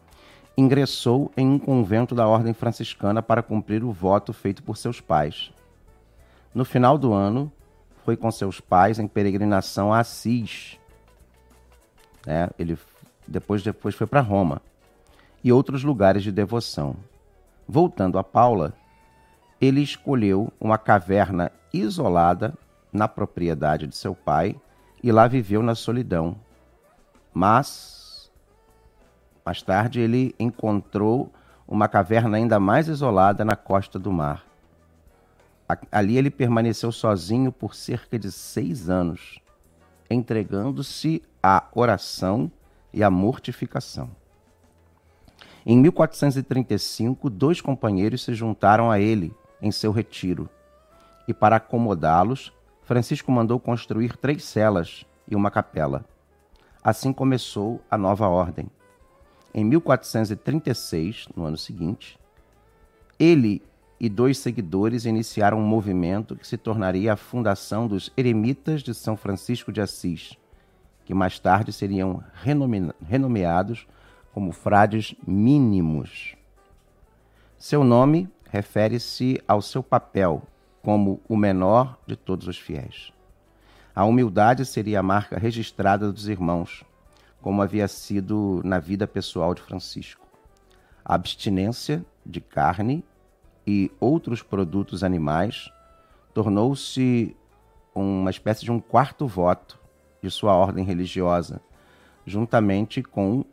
ingressou 0.59 1.33
em 1.35 1.49
um 1.49 1.59
convento 1.59 2.15
da 2.15 2.29
ordem 2.29 2.53
franciscana 2.53 3.23
para 3.23 3.43
cumprir 3.43 3.83
o 3.83 3.91
voto 3.91 4.35
feito 4.35 4.63
por 4.63 4.77
seus 4.77 5.01
pais. 5.01 5.51
No 6.55 6.67
final 6.67 6.99
do 6.99 7.15
ano, 7.15 7.51
foi 8.05 8.15
com 8.15 8.31
seus 8.31 8.61
pais 8.61 8.99
em 8.99 9.09
peregrinação 9.09 9.91
a 9.91 10.01
Assis. 10.01 10.79
né? 12.27 12.51
ele 12.59 12.77
depois, 13.27 13.63
depois 13.63 13.95
foi 13.95 14.07
para 14.07 14.21
Roma 14.21 14.61
e 15.43 15.51
outros 15.51 15.83
lugares 15.83 16.23
de 16.23 16.31
devoção. 16.31 16.95
Voltando 17.67 18.19
a 18.19 18.23
Paula, 18.23 18.75
ele 19.61 19.83
escolheu 19.83 20.53
uma 20.61 20.79
caverna 20.79 21.51
isolada 21.73 22.55
na 22.93 23.09
propriedade 23.09 23.87
de 23.87 23.97
seu 23.97 24.15
pai 24.15 24.57
e 25.03 25.11
lá 25.13 25.27
viveu 25.27 25.63
na 25.63 25.75
solidão. 25.75 26.37
Mas 27.33 28.31
mais 29.45 29.63
tarde 29.63 30.01
ele 30.01 30.35
encontrou 30.39 31.33
uma 31.67 31.89
caverna 31.89 32.37
ainda 32.37 32.61
mais 32.61 32.87
isolada 32.87 33.45
na 33.45 33.57
costa 33.57 33.99
do 33.99 34.13
mar. 34.13 34.45
Ali 35.91 36.17
ele 36.17 36.31
permaneceu 36.31 36.93
sozinho 36.93 37.51
por 37.51 37.75
cerca 37.75 38.19
de 38.19 38.31
seis 38.31 38.89
anos, 38.89 39.41
entregando-se 40.11 41.23
à 41.43 41.65
oração 41.75 42.51
e 42.93 43.03
à 43.03 43.11
mortificação. 43.11 44.11
Em 45.65 45.79
1435, 45.79 47.29
dois 47.29 47.61
companheiros 47.61 48.25
se 48.25 48.35
juntaram 48.35 48.91
a 48.91 48.99
ele 48.99 49.35
em 49.61 49.71
seu 49.71 49.93
retiro, 49.93 50.49
e 51.27 51.35
para 51.35 51.57
acomodá-los, 51.57 52.53
Francisco 52.83 53.31
mandou 53.31 53.61
construir 53.61 54.17
três 54.17 54.43
celas 54.45 55.05
e 55.29 55.37
uma 55.37 55.51
capela. 55.51 56.05
Assim 56.83 57.13
começou 57.13 57.83
a 57.91 57.99
nova 57.99 58.29
ordem. 58.29 58.71
Em 59.53 59.65
1436, 59.65 61.29
no 61.37 61.45
ano 61.45 61.57
seguinte, 61.57 62.19
ele 63.19 63.63
e 64.01 64.09
dois 64.09 64.39
seguidores 64.39 65.05
iniciaram 65.05 65.59
um 65.59 65.67
movimento 65.67 66.37
que 66.37 66.47
se 66.47 66.57
tornaria 66.57 67.13
a 67.13 67.17
fundação 67.17 67.89
dos 67.89 68.13
Eremitas 68.17 68.83
de 68.83 68.95
São 68.95 69.17
Francisco 69.17 69.73
de 69.73 69.81
Assis, 69.81 70.37
que 71.05 71.13
mais 71.13 71.39
tarde 71.39 71.73
seriam 71.73 72.23
renome 72.33 72.93
renomeados 73.03 73.87
como 74.33 74.53
frades 74.53 75.15
mínimos. 75.27 76.37
Seu 77.59 77.83
nome 77.83 78.29
refere-se 78.51 79.41
ao 79.47 79.61
seu 79.61 79.83
papel 79.83 80.43
como 80.83 81.21
o 81.29 81.37
menor 81.37 81.99
de 82.07 82.17
todos 82.17 82.47
os 82.49 82.59
fiéis. 82.59 83.13
A 83.95 84.05
humildade 84.05 84.65
seria 84.65 85.01
a 85.01 85.03
marca 85.03 85.39
registrada 85.39 86.13
dos 86.13 86.29
irmãos, 86.29 86.85
como 87.43 87.63
havia 87.63 87.89
sido 87.89 88.61
na 88.65 88.79
vida 88.79 89.07
pessoal 89.07 89.55
de 89.55 89.63
Francisco. 89.63 90.27
A 91.05 91.15
abstinência 91.15 92.05
de 92.25 92.41
carne 92.41 93.05
e 93.67 93.91
outros 94.01 94.43
produtos 94.43 95.03
animais 95.03 95.71
tornou-se 96.33 97.37
uma 97.95 98.31
espécie 98.31 98.65
de 98.65 98.71
um 98.71 98.81
quarto 98.81 99.27
voto 99.27 99.79
de 100.23 100.31
sua 100.31 100.55
ordem 100.55 100.85
religiosa, 100.85 101.61
juntamente 102.25 103.03
com 103.03 103.45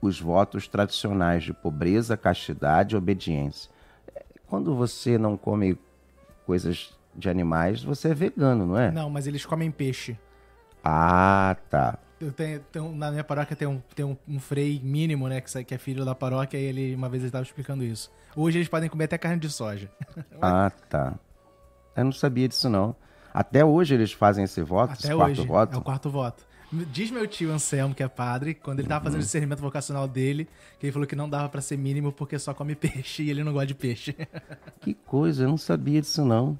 os 0.00 0.20
votos 0.20 0.66
tradicionais 0.66 1.44
de 1.44 1.52
pobreza, 1.52 2.16
castidade 2.16 2.94
e 2.94 2.98
obediência. 2.98 3.70
Quando 4.50 4.74
você 4.74 5.16
não 5.16 5.36
come 5.36 5.78
coisas 6.44 6.92
de 7.14 7.30
animais, 7.30 7.84
você 7.84 8.08
é 8.08 8.14
vegano, 8.14 8.66
não 8.66 8.76
é? 8.76 8.90
Não, 8.90 9.08
mas 9.08 9.28
eles 9.28 9.46
comem 9.46 9.70
peixe. 9.70 10.18
Ah, 10.82 11.56
tá. 11.70 11.96
Eu 12.20 12.32
tenho, 12.32 12.60
tenho, 12.72 12.92
na 12.92 13.12
minha 13.12 13.22
paróquia 13.22 13.54
tem, 13.54 13.68
um, 13.68 13.80
tem 13.94 14.04
um, 14.04 14.16
um 14.28 14.40
frei 14.40 14.80
mínimo, 14.82 15.28
né? 15.28 15.40
Que, 15.40 15.64
que 15.64 15.72
é 15.72 15.78
filho 15.78 16.04
da 16.04 16.16
paróquia, 16.16 16.58
e 16.58 16.64
ele 16.64 16.94
uma 16.96 17.08
vez 17.08 17.22
ele 17.22 17.28
estava 17.28 17.44
explicando 17.44 17.84
isso. 17.84 18.10
Hoje 18.34 18.58
eles 18.58 18.68
podem 18.68 18.90
comer 18.90 19.04
até 19.04 19.16
carne 19.16 19.38
de 19.38 19.48
soja. 19.48 19.88
ah, 20.42 20.72
tá. 20.88 21.14
Eu 21.96 22.04
não 22.04 22.12
sabia 22.12 22.48
disso, 22.48 22.68
não. 22.68 22.96
Até 23.32 23.64
hoje 23.64 23.94
eles 23.94 24.12
fazem 24.12 24.44
esse 24.44 24.60
voto, 24.62 24.94
até 24.94 25.04
esse 25.04 25.14
hoje, 25.14 25.36
quarto 25.36 25.46
voto? 25.46 25.74
É 25.76 25.78
o 25.78 25.82
quarto 25.82 26.10
voto. 26.10 26.46
Diz 26.72 27.10
meu 27.10 27.26
tio 27.26 27.50
Anselmo, 27.50 27.94
que 27.94 28.02
é 28.02 28.08
padre, 28.08 28.54
quando 28.54 28.78
ele 28.78 28.86
tava 28.86 29.04
fazendo 29.04 29.20
o 29.20 29.24
discernimento 29.24 29.58
vocacional 29.58 30.06
dele, 30.06 30.48
que 30.78 30.86
ele 30.86 30.92
falou 30.92 31.06
que 31.06 31.16
não 31.16 31.28
dava 31.28 31.48
para 31.48 31.60
ser 31.60 31.76
mínimo 31.76 32.12
porque 32.12 32.38
só 32.38 32.54
come 32.54 32.76
peixe 32.76 33.24
e 33.24 33.30
ele 33.30 33.42
não 33.42 33.52
gosta 33.52 33.66
de 33.66 33.74
peixe. 33.74 34.16
Que 34.80 34.94
coisa, 34.94 35.44
eu 35.44 35.48
não 35.48 35.58
sabia 35.58 36.00
disso 36.00 36.24
não. 36.24 36.58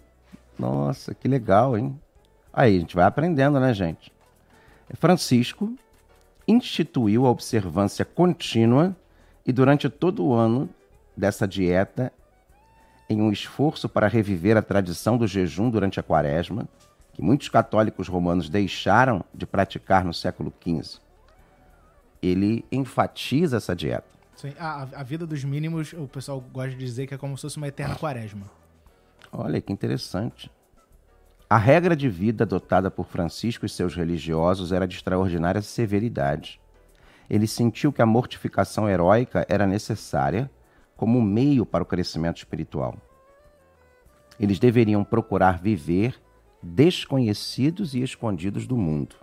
Nossa, 0.59 1.15
que 1.15 1.29
legal, 1.29 1.79
hein? 1.79 1.99
Aí, 2.53 2.77
a 2.77 2.81
gente 2.81 2.97
vai 2.97 3.05
aprendendo, 3.05 3.59
né, 3.61 3.73
gente? 3.73 4.13
Francisco 4.95 5.73
instituiu 6.47 7.25
a 7.25 7.31
observância 7.31 8.05
contínua 8.05 8.95
e 9.47 9.53
durante 9.53 9.89
todo 9.89 10.25
o 10.25 10.35
ano 10.35 10.69
dessa 11.17 11.47
dieta, 11.47 12.13
em 13.09 13.23
um 13.23 13.31
esforço 13.31 13.89
para 13.89 14.09
reviver 14.09 14.57
a 14.57 14.63
tradição 14.63 15.17
do 15.17 15.27
jejum 15.27 15.71
durante 15.71 16.01
a 16.01 16.03
quaresma, 16.03 16.69
que 17.21 17.27
muitos 17.27 17.51
católicos 17.51 18.09
romanos 18.09 18.49
deixaram 18.49 19.23
de 19.35 19.47
praticar 19.47 20.07
no 20.07 20.15
século 20.15 20.51
XV. 20.65 20.99
Ele 22.23 22.65
enfatiza 22.73 23.59
essa 23.59 23.77
dieta. 23.77 24.09
Sim, 24.35 24.55
a, 24.59 24.89
a 24.95 25.03
vida 25.03 25.27
dos 25.27 25.45
mínimos, 25.45 25.93
o 25.93 26.09
pessoal 26.09 26.41
gosta 26.41 26.71
de 26.71 26.79
dizer 26.79 27.07
que 27.07 27.13
é 27.13 27.19
como 27.19 27.37
se 27.37 27.43
fosse 27.43 27.59
uma 27.59 27.69
eterna 27.69 27.95
quaresma. 27.95 28.51
Olha 29.31 29.61
que 29.61 29.71
interessante. 29.71 30.51
A 31.49 31.59
regra 31.59 31.95
de 31.95 32.09
vida 32.09 32.45
adotada 32.45 32.91
por 32.91 33.07
Francisco 33.07 33.67
e 33.67 33.69
seus 33.69 33.95
religiosos 33.95 34.73
era 34.73 34.89
de 34.89 34.97
extraordinária 34.97 35.61
severidade. 35.61 36.59
Ele 37.29 37.47
sentiu 37.47 37.93
que 37.93 38.01
a 38.01 38.07
mortificação 38.07 38.89
heróica 38.89 39.45
era 39.47 39.67
necessária 39.67 40.51
como 40.97 41.21
meio 41.21 41.67
para 41.67 41.83
o 41.85 41.87
crescimento 41.87 42.39
espiritual. 42.39 42.97
Eles 44.39 44.59
deveriam 44.59 45.05
procurar 45.05 45.61
viver 45.61 46.19
desconhecidos 46.63 47.95
e 47.95 48.03
escondidos 48.03 48.67
do 48.67 48.77
mundo. 48.77 49.17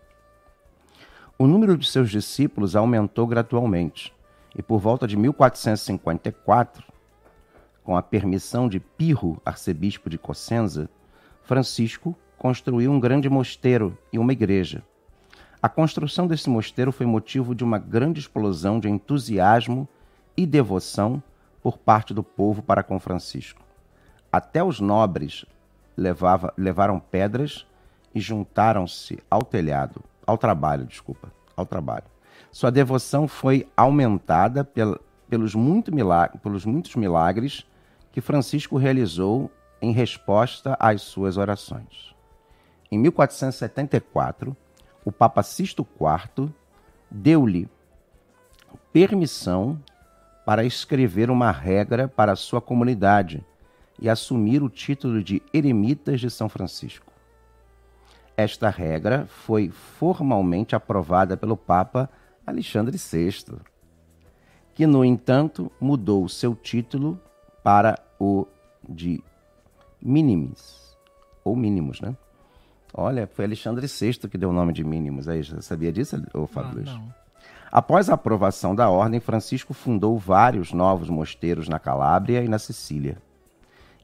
O 1.37 1.45
número 1.45 1.77
de 1.77 1.87
seus 1.87 2.09
discípulos 2.09 2.75
aumentou 2.75 3.27
gradualmente 3.27 4.13
e, 4.55 4.61
por 4.61 4.79
volta 4.79 5.07
de 5.07 5.15
1454, 5.15 6.83
com 7.83 7.95
a 7.95 8.01
permissão 8.01 8.67
de 8.67 8.79
Pirro, 8.79 9.41
arcebispo 9.45 10.09
de 10.09 10.17
Cossenza, 10.17 10.89
Francisco 11.43 12.15
construiu 12.37 12.91
um 12.91 12.99
grande 12.99 13.29
mosteiro 13.29 13.97
e 14.11 14.19
uma 14.19 14.33
igreja. 14.33 14.83
A 15.61 15.69
construção 15.69 16.27
desse 16.27 16.49
mosteiro 16.49 16.91
foi 16.91 17.05
motivo 17.05 17.55
de 17.55 17.63
uma 17.63 17.77
grande 17.79 18.19
explosão 18.19 18.79
de 18.79 18.89
entusiasmo 18.89 19.87
e 20.35 20.45
devoção 20.45 21.21
por 21.63 21.77
parte 21.77 22.13
do 22.13 22.23
povo 22.23 22.61
para 22.61 22.83
com 22.83 22.99
Francisco. 22.99 23.63
Até 24.31 24.63
os 24.63 24.79
nobres 24.79 25.45
levava, 25.97 26.53
levaram 26.57 26.99
pedras 26.99 27.65
e 28.13 28.19
juntaram-se 28.19 29.19
ao 29.29 29.43
telhado, 29.43 30.03
ao 30.25 30.37
trabalho, 30.37 30.85
desculpa, 30.85 31.31
ao 31.55 31.65
trabalho. 31.65 32.05
Sua 32.51 32.71
devoção 32.71 33.27
foi 33.27 33.67
aumentada 33.75 34.63
pel, 34.63 34.99
pelos, 35.27 35.55
muito 35.55 35.91
pelos 36.41 36.65
muitos 36.65 36.95
milagres 36.95 37.67
que 38.11 38.21
Francisco 38.21 38.77
realizou 38.77 39.51
em 39.81 39.91
resposta 39.91 40.77
às 40.79 41.01
suas 41.01 41.37
orações. 41.37 42.15
Em 42.91 42.97
1474, 42.97 44.55
o 45.03 45.11
Papa 45.11 45.43
Sisto 45.43 45.85
IV 45.99 46.49
deu-lhe 47.09 47.69
permissão 48.91 49.79
para 50.45 50.63
escrever 50.63 51.29
uma 51.29 51.51
regra 51.51 52.07
para 52.07 52.31
a 52.31 52.35
sua 52.35 52.61
comunidade 52.61 53.45
e 53.99 54.09
assumir 54.09 54.61
o 54.61 54.69
título 54.69 55.23
de 55.23 55.41
Eremitas 55.53 56.19
de 56.19 56.29
São 56.29 56.47
Francisco. 56.47 57.11
Esta 58.35 58.69
regra 58.69 59.25
foi 59.25 59.69
formalmente 59.69 60.75
aprovada 60.75 61.35
pelo 61.35 61.57
Papa 61.57 62.09
Alexandre 62.45 62.97
VI, 62.97 63.57
que, 64.75 64.85
no 64.85 65.03
entanto, 65.03 65.71
mudou 65.81 66.29
seu 66.29 66.55
título 66.55 67.19
para 67.63 67.99
o 68.19 68.45
de 68.87 69.23
minimis, 70.01 70.95
ou 71.43 71.55
mínimos, 71.55 71.99
né? 71.99 72.15
Olha, 72.93 73.27
foi 73.27 73.45
Alexandre 73.45 73.87
VI 73.87 74.29
que 74.29 74.37
deu 74.37 74.49
o 74.49 74.53
nome 74.53 74.71
de 74.71 74.83
mínimos. 74.83 75.27
Aí, 75.27 75.41
já 75.41 75.61
sabia 75.61 75.91
disso, 75.91 76.21
ô 76.33 76.47
Fábio 76.47 76.83
Ah, 76.87 76.93
não. 76.93 77.13
Após 77.71 78.09
a 78.09 78.13
aprovação 78.13 78.73
da 78.73 78.89
ordem, 78.89 79.19
Francisco 79.19 79.73
fundou 79.73 80.17
vários 80.17 80.71
novos 80.71 81.09
mosteiros 81.09 81.67
na 81.67 81.79
Calábria 81.79 82.41
e 82.43 82.47
na 82.47 82.57
Sicília. 82.57 83.17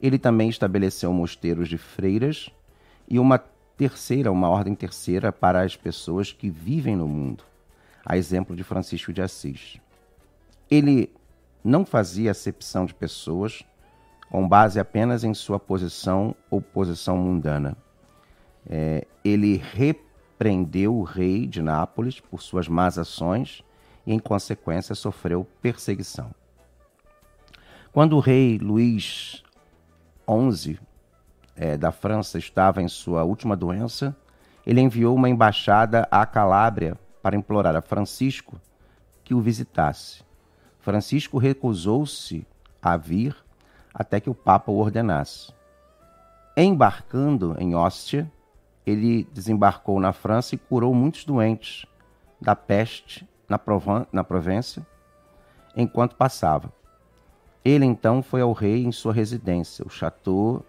Ele 0.03 0.19
também 0.19 0.49
estabeleceu 0.49 1.13
mosteiros 1.13 1.69
de 1.69 1.77
freiras 1.77 2.49
e 3.07 3.17
uma 3.17 3.37
terceira, 3.37 4.33
uma 4.33 4.49
ordem 4.49 4.75
terceira 4.75 5.31
para 5.31 5.61
as 5.61 5.77
pessoas 5.77 6.33
que 6.33 6.49
vivem 6.49 6.93
no 6.93 7.07
mundo, 7.07 7.45
a 8.05 8.17
exemplo 8.17 8.53
de 8.53 8.65
Francisco 8.65 9.13
de 9.13 9.21
Assis. 9.21 9.79
Ele 10.69 11.09
não 11.63 11.85
fazia 11.85 12.31
acepção 12.31 12.85
de 12.85 12.93
pessoas 12.93 13.63
com 14.29 14.45
base 14.45 14.77
apenas 14.77 15.23
em 15.23 15.33
sua 15.33 15.57
posição 15.57 16.35
ou 16.49 16.61
posição 16.61 17.15
mundana. 17.15 17.77
É, 18.69 19.07
ele 19.23 19.55
repreendeu 19.55 20.97
o 20.97 21.03
rei 21.03 21.47
de 21.47 21.61
Nápoles 21.61 22.19
por 22.19 22.41
suas 22.41 22.67
más 22.67 22.97
ações 22.97 23.63
e, 24.05 24.13
em 24.13 24.19
consequência, 24.19 24.95
sofreu 24.95 25.47
perseguição. 25.61 26.35
Quando 27.93 28.17
o 28.17 28.19
rei 28.19 28.57
Luís 28.57 29.42
XI 30.27 30.79
é, 31.55 31.77
da 31.77 31.91
França 31.91 32.38
estava 32.38 32.81
em 32.81 32.88
sua 32.88 33.23
última 33.23 33.55
doença, 33.55 34.15
ele 34.65 34.81
enviou 34.81 35.15
uma 35.15 35.29
embaixada 35.29 36.07
à 36.09 36.25
Calábria 36.25 36.97
para 37.21 37.36
implorar 37.36 37.75
a 37.75 37.81
Francisco 37.81 38.59
que 39.23 39.33
o 39.33 39.41
visitasse. 39.41 40.23
Francisco 40.79 41.38
recusou-se 41.38 42.45
a 42.81 42.97
vir 42.97 43.36
até 43.93 44.19
que 44.19 44.29
o 44.29 44.36
Papa 44.36 44.71
o 44.71 44.77
ordenasse. 44.77 45.53
Embarcando 46.57 47.55
em 47.59 47.75
Ostia, 47.75 48.29
ele 48.86 49.23
desembarcou 49.31 49.99
na 49.99 50.12
França 50.12 50.55
e 50.55 50.57
curou 50.57 50.93
muitos 50.93 51.23
doentes 51.23 51.86
da 52.41 52.55
peste 52.55 53.27
na, 53.47 53.57
Provan 53.57 54.05
na 54.12 54.25
enquanto 55.75 56.15
passava. 56.15 56.71
Ele 57.63 57.86
então 57.86 58.21
foi 58.21 58.41
ao 58.41 58.52
rei 58.52 58.84
em 58.84 58.91
sua 58.91 59.13
residência, 59.13 59.86
o 59.86 59.89
Château 59.89 60.65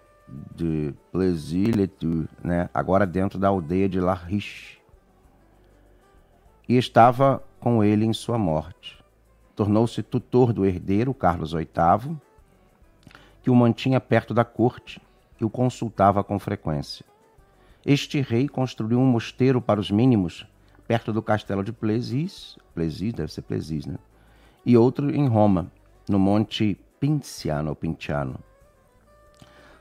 de 0.55 0.95
Plessis-les-Tours, 1.11 2.29
né? 2.43 2.69
agora 2.73 3.07
dentro 3.07 3.39
da 3.39 3.49
aldeia 3.49 3.89
de 3.89 4.01
La 4.01 4.15
Riche. 4.15 4.79
E 6.69 6.77
estava 6.77 7.43
com 7.59 7.83
ele 7.83 8.05
em 8.05 8.13
sua 8.13 8.39
morte. 8.39 9.03
Tornou-se 9.57 10.03
tutor 10.03 10.53
do 10.53 10.65
herdeiro, 10.65 11.13
Carlos 11.13 11.53
VIII, 11.53 12.17
que 13.43 13.51
o 13.51 13.55
mantinha 13.55 14.01
perto 14.01 14.33
da 14.33 14.45
corte 14.45 15.01
e 15.41 15.45
o 15.45 15.51
consultava 15.51 16.25
com 16.25 16.39
frequência. 16.39 17.05
Este 17.85 18.21
rei 18.21 18.49
construiu 18.49 18.99
um 18.99 19.07
mosteiro 19.07 19.61
para 19.61 19.79
os 19.79 19.91
mínimos 19.91 20.47
perto 20.87 21.13
do 21.13 21.23
castelo 21.23 21.63
de 21.63 21.73
Plessis, 21.73 22.57
Plessis 22.75 23.13
deve 23.13 23.33
ser 23.33 23.43
Plessis, 23.43 23.87
né? 23.87 23.97
E 24.65 24.77
outro 24.77 25.15
em 25.15 25.27
Roma, 25.27 25.71
no 26.09 26.19
Monte 26.19 26.79
Pinciano, 27.01 27.75
Pinciano. 27.75 28.39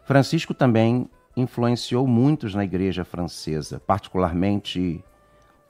Francisco 0.05 0.53
também 0.53 1.09
influenciou 1.35 2.05
muitos 2.05 2.53
na 2.53 2.63
igreja 2.63 3.03
francesa, 3.03 3.79
particularmente 3.79 5.03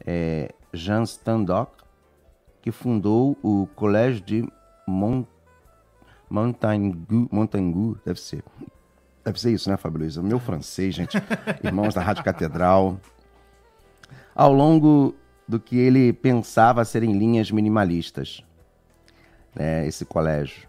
é, 0.05 0.53
Jean 0.73 1.03
Standock, 1.03 1.83
que 2.61 2.71
fundou 2.71 3.37
o 3.43 3.67
Collège 3.75 4.21
de 4.21 4.49
Mont 4.87 5.27
deve 8.05 8.19
ser. 8.19 8.43
Deve 9.23 9.39
ser 9.39 9.51
isso, 9.51 9.69
né, 9.69 9.77
Fábio 9.77 9.99
Luiz? 9.99 10.17
O 10.17 10.23
meu 10.23 10.39
francês, 10.39 10.95
gente. 10.95 11.17
Irmãos 11.63 11.93
da 11.93 12.01
Rádio 12.01 12.23
Catedral. 12.23 12.99
Ao 14.35 14.51
longo 14.51 15.15
do 15.47 15.59
que 15.59 15.77
ele 15.77 16.11
pensava 16.11 16.83
serem 16.83 17.13
linhas 17.17 17.51
minimalistas, 17.51 18.43
né, 19.55 19.87
esse 19.87 20.05
colégio. 20.05 20.67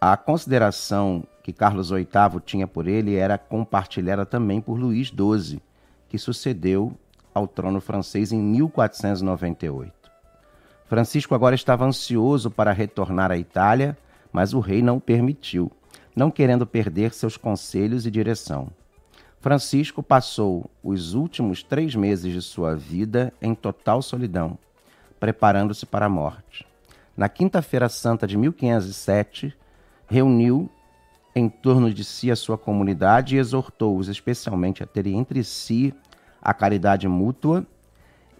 A 0.00 0.16
consideração 0.16 1.24
que 1.42 1.52
Carlos 1.52 1.90
VIII 1.90 2.06
tinha 2.44 2.66
por 2.66 2.86
ele 2.86 3.16
era 3.16 3.36
compartilhada 3.36 4.24
também 4.24 4.60
por 4.60 4.78
Luís 4.78 5.08
XII, 5.08 5.60
que 6.08 6.18
sucedeu 6.18 6.92
ao 7.34 7.46
trono 7.46 7.80
francês 7.80 8.32
em 8.32 8.40
1498. 8.40 9.92
Francisco 10.86 11.34
agora 11.34 11.54
estava 11.54 11.84
ansioso 11.84 12.50
para 12.50 12.72
retornar 12.72 13.30
à 13.30 13.36
Itália 13.36 13.96
mas 14.32 14.52
o 14.52 14.60
rei 14.60 14.82
não 14.82 14.98
o 14.98 15.00
permitiu, 15.00 15.68
não 16.14 16.30
querendo 16.30 16.66
perder 16.66 17.12
seus 17.12 17.36
conselhos 17.36 18.06
e 18.06 18.10
direção. 18.10 18.68
Francisco 19.40 20.02
passou 20.02 20.70
os 20.80 21.14
últimos 21.14 21.62
três 21.62 21.94
meses 21.94 22.32
de 22.32 22.42
sua 22.42 22.76
vida 22.76 23.32
em 23.40 23.54
total 23.54 24.02
solidão, 24.02 24.58
preparando-se 25.18 25.86
para 25.86 26.06
a 26.06 26.08
morte. 26.08 26.66
Na 27.18 27.28
Quinta-feira 27.28 27.88
Santa 27.88 28.28
de 28.28 28.38
1507, 28.38 29.52
reuniu 30.06 30.70
em 31.34 31.48
torno 31.48 31.92
de 31.92 32.04
si 32.04 32.30
a 32.30 32.36
sua 32.36 32.56
comunidade 32.56 33.34
e 33.34 33.40
exortou-os 33.40 34.06
especialmente 34.06 34.84
a 34.84 34.86
terem 34.86 35.18
entre 35.18 35.42
si 35.42 35.92
a 36.40 36.54
caridade 36.54 37.08
mútua 37.08 37.66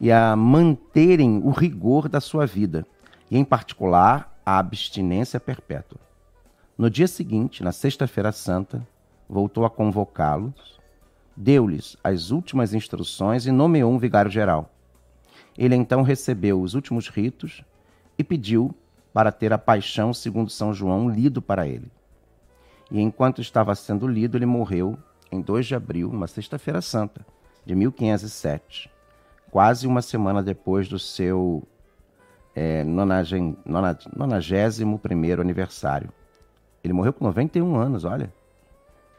e 0.01 0.13
a 0.13 0.37
manterem 0.37 1.41
o 1.43 1.51
rigor 1.51 2.09
da 2.09 2.21
sua 2.21 2.47
vida, 2.47 2.87
e 3.29 3.37
em 3.37 3.45
particular 3.45 4.41
a 4.47 4.61
abstinência 4.61 5.41
perpétua. 5.41 5.99
No 6.79 6.89
dia 6.89 7.09
seguinte, 7.09 7.65
na 7.65 7.73
Sexta-feira 7.73 8.31
Santa, 8.31 8.87
voltou 9.29 9.65
a 9.65 9.71
convocá-los, 9.71 10.79
deu-lhes 11.37 11.97
as 12.05 12.31
últimas 12.31 12.73
instruções 12.73 13.45
e 13.45 13.51
nomeou 13.51 13.93
um 13.93 13.99
vigário-geral. 13.99 14.73
Ele 15.59 15.75
então 15.75 16.03
recebeu 16.03 16.63
os 16.63 16.75
últimos 16.75 17.09
ritos 17.09 17.65
e 18.19 18.25
pediu 18.25 18.75
para 19.13 19.33
ter 19.33 19.53
a 19.53 19.59
paixão 19.59 20.13
segundo 20.13 20.51
São 20.51 20.75
João 20.75 21.09
lido 21.09 21.41
para 21.41 21.67
ele. 21.67 21.91
E 22.91 23.01
enquanto 23.01 23.41
estava 23.41 23.75
sendo 23.75 24.07
lido, 24.07 24.37
ele 24.37 24.47
morreu 24.47 24.99
em 25.31 25.41
2 25.41 25.67
de 25.67 25.75
abril, 25.75 26.11
uma 26.11 26.27
sexta-feira 26.27 26.81
santa, 26.81 27.25
de 27.65 27.75
1507, 27.75 28.91
quase 29.51 29.87
uma 29.87 30.01
semana 30.01 30.43
depois 30.43 30.89
do 30.89 30.99
seu 30.99 31.63
é, 32.55 32.83
91 32.83 35.41
aniversário. 35.41 36.11
Ele 36.83 36.93
morreu 36.93 37.13
com 37.13 37.25
91 37.25 37.77
anos, 37.77 38.05
olha, 38.05 38.33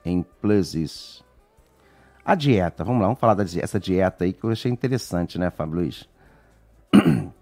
em 0.03 0.23
Plessis. 0.23 1.23
A 2.25 2.35
dieta, 2.35 2.83
vamos 2.83 3.01
lá, 3.01 3.07
vamos 3.07 3.19
falar 3.19 3.35
dessa 3.35 3.79
dieta 3.79 4.23
aí 4.23 4.33
que 4.33 4.43
eu 4.43 4.49
achei 4.49 4.71
interessante, 4.71 5.38
né, 5.38 5.49
Fábio 5.49 5.75
Luiz? 5.75 6.09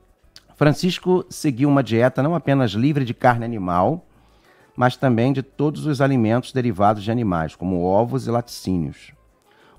Francisco 0.58 1.24
seguiu 1.30 1.70
uma 1.70 1.84
dieta 1.84 2.24
não 2.24 2.34
apenas 2.34 2.72
livre 2.72 3.06
de 3.06 3.14
carne 3.14 3.46
animal, 3.46 4.04
mas 4.76 4.98
também 4.98 5.32
de 5.32 5.44
todos 5.44 5.86
os 5.86 6.02
alimentos 6.02 6.52
derivados 6.52 7.04
de 7.04 7.12
animais, 7.12 7.56
como 7.56 7.84
ovos 7.84 8.26
e 8.26 8.32
laticínios. 8.32 9.14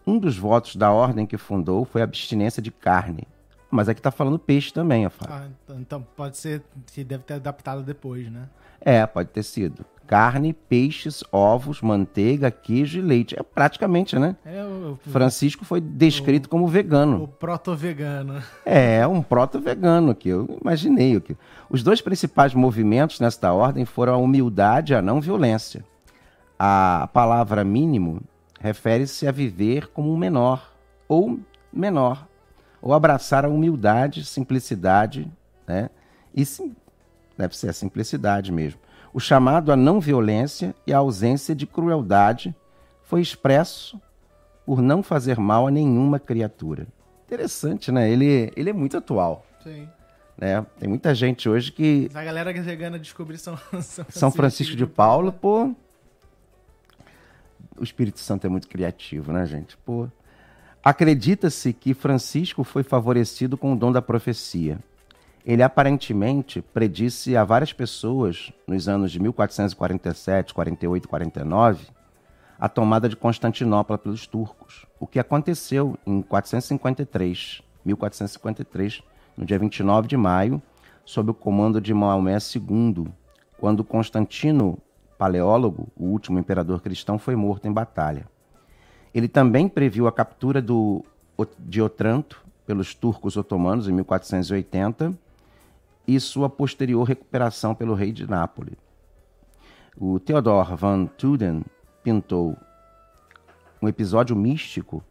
Um 0.06 0.20
dos 0.20 0.38
votos 0.38 0.76
da 0.76 0.92
ordem 0.92 1.26
que 1.26 1.36
fundou 1.36 1.84
foi 1.84 2.00
a 2.00 2.04
abstinência 2.04 2.62
de 2.62 2.70
carne, 2.70 3.26
mas 3.68 3.88
aqui 3.88 4.00
tá 4.00 4.12
falando 4.12 4.38
peixe 4.38 4.72
também, 4.72 5.08
falo. 5.08 5.32
Ah, 5.32 5.48
então 5.80 6.06
pode 6.16 6.38
ser 6.38 6.62
que 6.94 7.02
deve 7.02 7.24
ter 7.24 7.34
adaptado 7.34 7.82
depois, 7.82 8.30
né? 8.30 8.48
É, 8.80 9.04
pode 9.04 9.30
ter 9.30 9.42
sido. 9.42 9.84
Carne, 10.08 10.54
peixes, 10.54 11.22
ovos, 11.30 11.82
manteiga, 11.82 12.50
queijo 12.50 12.98
e 12.98 13.02
leite. 13.02 13.38
É 13.38 13.42
praticamente, 13.42 14.18
né? 14.18 14.34
É, 14.42 14.64
o, 14.64 14.98
Francisco 15.02 15.66
foi 15.66 15.82
descrito 15.82 16.46
o, 16.46 16.48
como 16.48 16.66
vegano. 16.66 17.24
O 17.24 17.28
proto-vegano. 17.28 18.42
É, 18.64 19.06
um 19.06 19.20
proto-vegano 19.20 20.14
que 20.14 20.30
eu 20.30 20.58
imaginei. 20.62 21.14
aqui. 21.14 21.36
Os 21.68 21.82
dois 21.82 22.00
principais 22.00 22.54
movimentos 22.54 23.20
nesta 23.20 23.52
ordem 23.52 23.84
foram 23.84 24.14
a 24.14 24.16
humildade 24.16 24.94
e 24.94 24.96
a 24.96 25.02
não 25.02 25.20
violência. 25.20 25.84
A 26.58 27.10
palavra 27.12 27.62
mínimo 27.62 28.22
refere-se 28.58 29.28
a 29.28 29.30
viver 29.30 29.88
como 29.88 30.10
um 30.10 30.16
menor 30.16 30.72
ou 31.06 31.38
menor 31.70 32.26
ou 32.80 32.94
abraçar 32.94 33.44
a 33.44 33.48
humildade, 33.48 34.24
simplicidade, 34.24 35.30
né? 35.66 35.90
E 36.34 36.46
sim, 36.46 36.74
deve 37.36 37.54
ser 37.54 37.68
a 37.68 37.72
simplicidade 37.74 38.50
mesmo. 38.50 38.80
O 39.12 39.20
chamado 39.20 39.72
à 39.72 39.76
não 39.76 40.00
violência 40.00 40.74
e 40.86 40.92
à 40.92 40.98
ausência 40.98 41.54
de 41.54 41.66
crueldade 41.66 42.54
foi 43.02 43.20
expresso 43.20 44.00
por 44.66 44.82
não 44.82 45.02
fazer 45.02 45.38
mal 45.38 45.66
a 45.66 45.70
nenhuma 45.70 46.18
criatura. 46.18 46.86
Interessante, 47.26 47.90
né? 47.90 48.10
Ele, 48.10 48.52
ele 48.54 48.70
é 48.70 48.72
muito 48.72 48.96
atual. 48.96 49.44
Sim. 49.62 49.88
Né? 50.36 50.64
Tem 50.78 50.88
muita 50.88 51.14
gente 51.14 51.48
hoje 51.48 51.72
que. 51.72 52.10
A 52.14 52.22
galera 52.22 52.52
que 52.52 52.62
chegando 52.62 52.94
a 52.94 52.98
descobrir 52.98 53.36
São, 53.38 53.56
São 53.56 53.82
Francisco, 53.82 54.12
São 54.12 54.30
Francisco 54.30 54.76
de, 54.76 54.84
de 54.84 54.86
Paulo, 54.86 55.32
pô. 55.32 55.74
O 57.76 57.84
Espírito 57.84 58.18
Santo 58.18 58.46
é 58.46 58.50
muito 58.50 58.68
criativo, 58.68 59.32
né, 59.32 59.46
gente? 59.46 59.76
Pô. 59.78 60.08
Acredita-se 60.82 61.72
que 61.72 61.92
Francisco 61.92 62.62
foi 62.64 62.82
favorecido 62.82 63.56
com 63.56 63.72
o 63.72 63.76
dom 63.76 63.90
da 63.90 64.00
profecia. 64.00 64.78
Ele 65.48 65.62
aparentemente 65.62 66.60
predisse 66.60 67.34
a 67.34 67.42
várias 67.42 67.72
pessoas, 67.72 68.52
nos 68.66 68.86
anos 68.86 69.10
de 69.10 69.18
1447, 69.18 70.52
48 70.52 71.04
e 71.06 71.08
49, 71.08 71.86
a 72.60 72.68
tomada 72.68 73.08
de 73.08 73.16
Constantinopla 73.16 73.96
pelos 73.96 74.26
turcos, 74.26 74.84
o 75.00 75.06
que 75.06 75.18
aconteceu 75.18 75.96
em 76.06 76.20
453, 76.20 77.62
1453, 77.82 79.02
no 79.38 79.46
dia 79.46 79.58
29 79.58 80.06
de 80.06 80.18
maio, 80.18 80.60
sob 81.02 81.30
o 81.30 81.34
comando 81.34 81.80
de 81.80 81.94
Maomé 81.94 82.36
II, 82.36 83.08
quando 83.56 83.82
Constantino 83.82 84.78
Paleólogo, 85.16 85.88
o 85.96 86.08
último 86.08 86.38
imperador 86.38 86.82
cristão, 86.82 87.18
foi 87.18 87.34
morto 87.34 87.66
em 87.66 87.72
batalha. 87.72 88.28
Ele 89.14 89.28
também 89.28 89.66
previu 89.66 90.06
a 90.06 90.12
captura 90.12 90.60
do, 90.60 91.02
de 91.58 91.80
Otranto 91.80 92.44
pelos 92.66 92.94
turcos 92.94 93.38
otomanos 93.38 93.88
em 93.88 93.92
1480 93.92 95.26
e 96.08 96.18
sua 96.18 96.48
posterior 96.48 97.02
recuperação 97.06 97.74
pelo 97.74 97.92
rei 97.92 98.10
de 98.10 98.26
Nápoles. 98.26 98.78
O 99.94 100.18
Theodor 100.18 100.74
van 100.74 101.04
Tuden 101.04 101.62
pintou 102.02 102.56
um 103.82 103.86
episódio 103.86 104.34
místico 104.34 105.04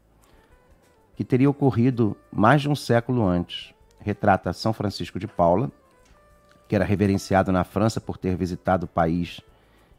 que 1.16 1.24
teria 1.24 1.50
ocorrido 1.50 2.18
mais 2.32 2.64
de 2.64 2.70
um 2.70 2.76
século 2.76 3.24
antes. 3.24 3.76
Retrata 4.00 4.52
São 4.54 4.74
Francisco 4.74 5.20
de 5.20 5.28
Paula, 5.28 5.72
que 6.68 6.76
era 6.76 6.84
reverenciado 6.84 7.52
na 7.52 7.64
França 7.64 8.02
por 8.02 8.18
ter 8.18 8.36
visitado 8.36 8.86
o 8.86 8.90
país 8.90 9.40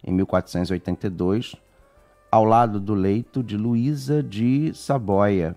em 0.02 0.12
1482, 0.12 1.54
ao 2.30 2.44
lado 2.44 2.80
do 2.80 2.94
leito 2.94 3.42
de 3.42 3.56
Luísa 3.56 4.20
de 4.20 4.74
Saboia, 4.74 5.56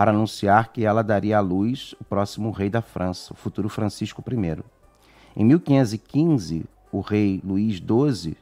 para 0.00 0.12
anunciar 0.12 0.72
que 0.72 0.82
ela 0.82 1.04
daria 1.04 1.36
à 1.36 1.40
luz 1.42 1.94
o 2.00 2.04
próximo 2.04 2.50
rei 2.52 2.70
da 2.70 2.80
França, 2.80 3.34
o 3.34 3.36
futuro 3.36 3.68
Francisco 3.68 4.24
I. 4.26 4.64
Em 5.36 5.44
1515, 5.44 6.64
o 6.90 7.00
rei 7.00 7.38
Luís 7.44 7.74
XII 7.74 8.34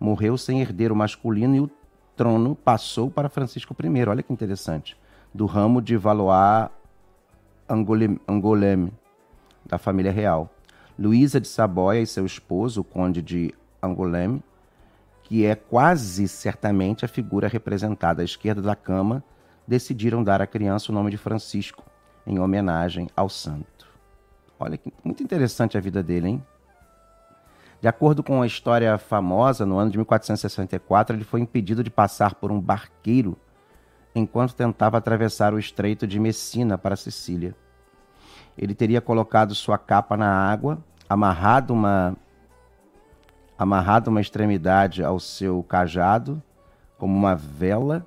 morreu 0.00 0.36
sem 0.36 0.60
herdeiro 0.60 0.96
masculino 0.96 1.54
e 1.54 1.60
o 1.60 1.70
trono 2.16 2.56
passou 2.56 3.08
para 3.08 3.28
Francisco 3.28 3.72
I. 3.80 4.08
Olha 4.08 4.20
que 4.20 4.32
interessante. 4.32 4.96
Do 5.32 5.46
ramo 5.46 5.80
de 5.80 5.96
Valois 5.96 6.70
Angoulême, 7.68 8.92
da 9.64 9.78
família 9.78 10.10
real. 10.10 10.50
Luísa 10.98 11.40
de 11.40 11.46
Saboia 11.46 12.00
e 12.00 12.06
seu 12.08 12.26
esposo, 12.26 12.80
o 12.80 12.84
conde 12.84 13.22
de 13.22 13.54
Angoulême, 13.80 14.42
que 15.22 15.46
é 15.46 15.54
quase 15.54 16.26
certamente 16.26 17.04
a 17.04 17.08
figura 17.08 17.46
representada 17.46 18.22
à 18.22 18.24
esquerda 18.24 18.60
da 18.60 18.74
cama, 18.74 19.22
decidiram 19.66 20.22
dar 20.22 20.40
à 20.40 20.46
criança 20.46 20.90
o 20.90 20.94
nome 20.94 21.10
de 21.10 21.16
Francisco, 21.16 21.84
em 22.26 22.38
homenagem 22.38 23.08
ao 23.16 23.28
santo. 23.28 23.86
Olha 24.58 24.76
que 24.76 24.92
muito 25.04 25.22
interessante 25.22 25.76
a 25.76 25.80
vida 25.80 26.02
dele, 26.02 26.28
hein? 26.28 26.46
De 27.80 27.88
acordo 27.88 28.22
com 28.22 28.40
a 28.40 28.46
história 28.46 28.96
famosa, 28.96 29.66
no 29.66 29.78
ano 29.78 29.90
de 29.90 29.98
1464, 29.98 31.14
ele 31.14 31.24
foi 31.24 31.40
impedido 31.40 31.84
de 31.84 31.90
passar 31.90 32.34
por 32.34 32.50
um 32.50 32.60
barqueiro 32.60 33.36
enquanto 34.14 34.54
tentava 34.54 34.96
atravessar 34.96 35.52
o 35.52 35.58
estreito 35.58 36.06
de 36.06 36.18
Messina 36.18 36.78
para 36.78 36.96
Sicília. 36.96 37.54
Ele 38.56 38.74
teria 38.74 39.02
colocado 39.02 39.54
sua 39.54 39.76
capa 39.76 40.16
na 40.16 40.30
água, 40.30 40.82
amarrado 41.08 41.74
uma 41.74 42.16
amarrado 43.58 44.08
uma 44.08 44.20
extremidade 44.20 45.02
ao 45.02 45.18
seu 45.18 45.62
cajado 45.62 46.42
como 46.98 47.14
uma 47.14 47.34
vela 47.34 48.06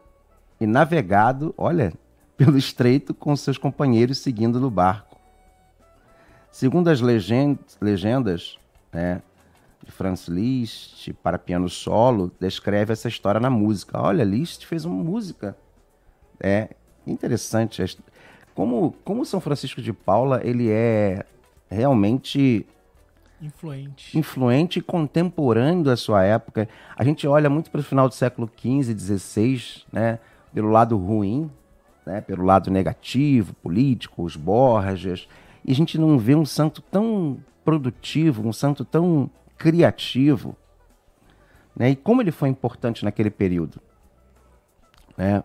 e 0.60 0.68
navegado, 0.68 1.54
olha, 1.58 1.94
pelo 2.38 2.58
estreito 2.58 3.14
com 3.14 3.36
seus 3.36 3.58
companheiros 3.58 4.20
seguindo 4.20 4.60
no 4.60 4.70
barco. 4.70 5.18
Segundo 6.52 6.90
as 6.90 7.00
legendas, 7.00 8.58
né, 8.92 9.22
de 9.84 9.92
Franz 9.92 10.28
Liszt 10.28 11.14
para 11.22 11.38
piano 11.38 11.70
solo, 11.70 12.32
descreve 12.40 12.94
essa 12.94 13.08
história 13.08 13.40
na 13.40 13.50
música. 13.50 14.02
Olha, 14.02 14.24
Liszt 14.24 14.66
fez 14.66 14.84
uma 14.84 15.04
música. 15.04 15.56
É 16.40 16.70
interessante. 17.06 17.84
Como, 18.56 18.96
como 19.04 19.26
São 19.26 19.40
Francisco 19.40 19.82
de 19.82 19.94
Paula, 19.94 20.42
ele 20.44 20.70
é 20.70 21.24
realmente 21.70 22.66
influente. 23.42 24.18
influente 24.18 24.80
e 24.80 24.82
contemporâneo 24.82 25.84
da 25.84 25.96
sua 25.96 26.24
época. 26.24 26.68
A 26.96 27.04
gente 27.04 27.28
olha 27.28 27.50
muito 27.50 27.72
para 27.72 27.80
o 27.80 27.84
final 27.84 28.08
do 28.08 28.16
século 28.16 28.50
XV, 28.60 28.98
XVI, 28.98 29.84
né, 29.92 30.20
pelo 30.54 30.70
lado 30.70 30.98
ruim, 30.98 31.50
né, 32.06 32.22
pelo 32.22 32.44
lado 32.44 32.72
negativo, 32.72 33.54
político, 33.56 34.24
os 34.24 34.36
Borgias, 34.36 35.28
e 35.64 35.72
a 35.72 35.76
gente 35.76 35.98
não 35.98 36.18
vê 36.18 36.36
um 36.36 36.46
santo 36.46 36.82
tão 36.82 37.38
produtivo, 37.64 38.48
um 38.48 38.54
santo 38.54 38.84
tão 38.84 39.30
criativo, 39.58 40.56
né? 41.76 41.92
E 41.92 41.96
como 41.96 42.22
ele 42.22 42.32
foi 42.32 42.50
importante 42.50 43.04
naquele 43.06 43.30
período, 43.30 43.80
né? 45.18 45.44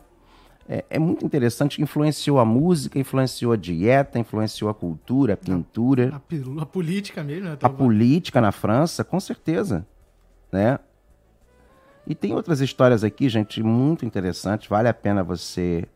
É, 0.67 0.83
é, 0.89 0.99
muito 0.99 1.27
interessante, 1.27 1.83
influenciou 1.83 2.39
a 2.39 2.45
música, 2.45 2.99
influenciou 2.99 3.53
a 3.53 3.57
dieta, 3.57 4.19
influenciou 4.19 4.71
a 4.71 4.75
cultura, 4.75 5.35
a 5.35 5.37
pintura. 5.37 6.09
A, 6.11 6.61
a, 6.61 6.63
a 6.63 6.67
política 6.67 7.23
mesmo, 7.23 7.51
né? 7.51 7.59
A 7.61 7.69
política 7.69 8.41
na 8.41 8.51
França, 8.51 9.05
com 9.05 9.21
certeza, 9.21 9.87
né? 10.51 10.79
E 12.07 12.15
tem 12.15 12.35
outras 12.35 12.61
histórias 12.61 13.03
aqui, 13.03 13.29
gente, 13.29 13.63
muito 13.63 14.05
interessantes. 14.05 14.69
Vale 14.69 14.89
a 14.89 14.95
pena 14.95 15.23
você 15.23 15.87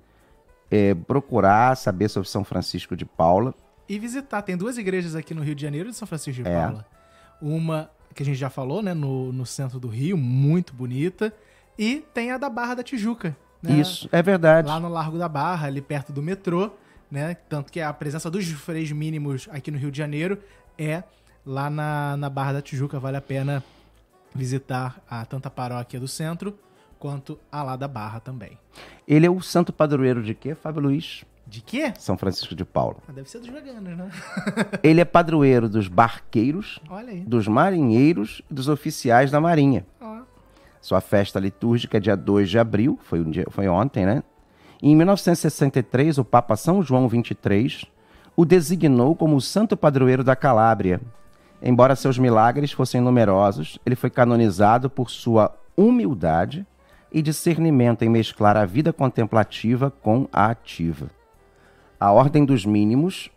é, 0.71 0.95
procurar 0.95 1.77
saber 1.77 2.09
sobre 2.09 2.29
São 2.29 2.45
Francisco 2.45 2.97
de 2.97 3.05
Paula. 3.05 3.55
E 3.89 3.99
visitar. 3.99 4.43
Tem 4.43 4.57
duas 4.57 4.79
igrejas 4.79 5.15
aqui 5.15 5.35
no 5.35 5.43
Rio 5.43 5.55
de 5.55 5.63
Janeiro 5.63 5.91
de 5.91 5.97
São 5.97 6.09
Francisco 6.09 6.43
de 6.43 6.49
é. 6.49 6.55
Paula. 6.55 6.87
Uma 7.41 7.91
que 8.15 8.23
a 8.23 8.27
gente 8.27 8.39
já 8.39 8.51
falou, 8.51 8.83
né, 8.83 8.95
no, 8.95 9.33
no 9.33 9.47
centro 9.47 9.79
do 9.79 9.87
Rio, 9.87 10.17
muito 10.17 10.75
bonita. 10.75 11.33
E 11.79 12.05
tem 12.13 12.33
a 12.33 12.39
da 12.39 12.51
Barra 12.51 12.75
da 12.75 12.83
Tijuca. 12.83 13.37
Né? 13.63 13.79
Isso, 13.79 14.09
é 14.11 14.23
verdade. 14.23 14.67
Lá 14.67 14.81
no 14.81 14.89
Largo 14.89 15.19
da 15.19 15.29
Barra, 15.29 15.69
ali 15.69 15.81
perto 15.81 16.13
do 16.13 16.23
metrô, 16.23 16.73
né? 17.11 17.37
Tanto 17.49 17.73
que 17.73 17.81
a 17.81 17.93
presença 17.93 18.31
dos 18.31 18.47
freios 18.49 18.91
mínimos 18.93 19.49
aqui 19.51 19.71
no 19.71 19.79
Rio 19.79 19.91
de 19.91 19.99
Janeiro 19.99 20.39
é 20.77 21.03
lá 21.45 21.71
na, 21.71 22.17
na 22.17 22.29
Barra 22.29 22.55
da 22.55 22.63
Tijuca. 22.63 22.99
Vale 22.99 23.17
a 23.17 23.21
pena 23.21 23.63
visitar 24.35 25.03
a, 25.09 25.25
tanto 25.25 25.47
a 25.47 25.51
paróquia 25.51 25.99
do 25.99 26.09
centro 26.09 26.59
quanto 26.99 27.39
a 27.51 27.63
lá 27.63 27.77
da 27.77 27.89
Barra 27.89 28.21
também. 28.21 28.59
Ele 29.07 29.27
é 29.27 29.31
o 29.31 29.41
santo 29.41 29.73
padroeiro 29.73 30.23
de 30.23 30.35
quê, 30.35 30.55
Fábio 30.55 30.83
Luiz? 30.83 31.25
De 31.47 31.63
quê? 31.63 31.95
São 31.99 32.19
Francisco 32.19 32.55
de 32.55 32.65
Paula. 32.65 32.97
Ah, 33.09 33.13
deve 33.13 33.31
ser 33.31 33.39
dos 33.39 33.49
veganos, 33.49 33.97
né? 33.97 34.11
Ele 34.83 35.01
é 35.01 35.05
padroeiro 35.05 35.67
dos 35.67 35.89
barqueiros, 35.89 36.79
dos 37.27 37.49
marinheiros 37.49 38.43
e 38.51 38.55
dos 38.55 38.69
oficiais 38.69 39.31
da 39.31 39.41
marinha. 39.41 39.87
Ah. 40.01 40.23
Sua 40.81 41.01
festa 41.01 41.41
litúrgica 41.41 41.97
é 41.97 42.01
dia 42.01 42.17
2 42.17 42.51
de 42.51 42.59
abril, 42.59 42.99
foi, 43.03 43.21
um 43.21 43.31
dia, 43.31 43.47
foi 43.49 43.67
ontem, 43.67 44.05
né? 44.05 44.23
E 44.83 44.91
em 44.91 44.97
1963, 44.97 46.19
o 46.19 46.25
Papa 46.25 46.55
São 46.55 46.83
João 46.83 47.09
XXIII 47.09 47.89
o 48.37 48.45
designou 48.45 49.17
como 49.17 49.35
o 49.35 49.41
santo 49.41 49.77
padroeiro 49.77 50.23
da 50.23 50.37
Calábria. 50.37 51.01
Embora 51.63 51.97
seus 51.97 52.19
milagres 52.19 52.73
fossem 52.73 53.01
numerosos, 53.01 53.79
ele 53.85 53.97
foi 53.97 54.11
canonizado 54.11 54.89
por 54.89 55.11
sua 55.11 55.55
humildade 55.77 56.67
e 57.13 57.23
discernimento 57.23 58.03
em 58.03 58.09
mesclar 58.09 58.57
a 58.57 58.65
vida 58.65 58.93
contemplativa 58.93 59.91
com 59.91 60.29
a 60.33 60.47
ativa. 60.47 61.11
A 61.99 62.13
ordem 62.13 62.45
dos 62.45 62.65
mínimos 62.65 63.31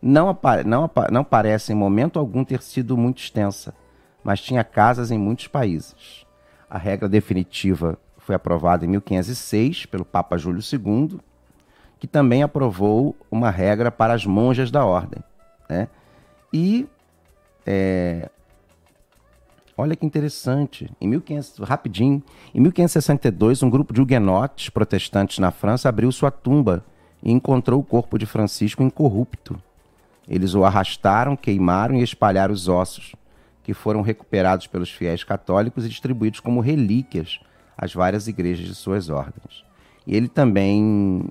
não, 0.00 0.38
não, 0.64 0.90
não 1.10 1.24
parece 1.24 1.72
em 1.72 1.76
momento 1.76 2.18
algum 2.18 2.44
ter 2.44 2.62
sido 2.62 2.96
muito 2.96 3.18
extensa, 3.18 3.74
mas 4.22 4.40
tinha 4.40 4.62
casas 4.62 5.10
em 5.10 5.18
muitos 5.18 5.48
países. 5.48 6.24
A 6.68 6.78
regra 6.78 7.08
definitiva 7.08 7.98
foi 8.18 8.34
aprovada 8.34 8.84
em 8.84 8.88
1506 8.88 9.86
pelo 9.86 10.04
Papa 10.04 10.36
Júlio 10.38 10.60
II, 10.60 11.18
que 11.98 12.06
também 12.06 12.42
aprovou 12.42 13.16
uma 13.30 13.50
regra 13.50 13.90
para 13.90 14.14
as 14.14 14.24
monjas 14.24 14.70
da 14.70 14.84
ordem. 14.84 15.22
Né? 15.68 15.88
E 16.52 16.86
é, 17.66 18.30
olha 19.76 19.96
que 19.96 20.06
interessante, 20.06 20.90
em 21.00 21.08
1500, 21.08 21.58
rapidinho, 21.68 22.22
em 22.54 22.60
1562 22.60 23.62
um 23.62 23.70
grupo 23.70 23.92
de 23.92 24.00
huguenotes 24.00 24.68
protestantes 24.68 25.38
na 25.38 25.50
França 25.50 25.88
abriu 25.88 26.10
sua 26.12 26.30
tumba 26.30 26.84
e 27.22 27.32
encontrou 27.32 27.80
o 27.80 27.84
corpo 27.84 28.18
de 28.18 28.26
Francisco 28.26 28.82
incorrupto. 28.82 29.60
Eles 30.28 30.54
o 30.54 30.64
arrastaram, 30.64 31.36
queimaram 31.36 31.96
e 31.96 32.02
espalharam 32.02 32.52
os 32.52 32.68
ossos, 32.68 33.14
que 33.62 33.74
foram 33.74 34.02
recuperados 34.02 34.66
pelos 34.66 34.90
fiéis 34.90 35.24
católicos 35.24 35.84
e 35.84 35.88
distribuídos 35.88 36.40
como 36.40 36.60
relíquias 36.60 37.40
às 37.76 37.92
várias 37.92 38.28
igrejas 38.28 38.66
de 38.66 38.74
suas 38.74 39.08
ordens. 39.08 39.64
E 40.06 40.14
ele 40.14 40.28
também. 40.28 41.26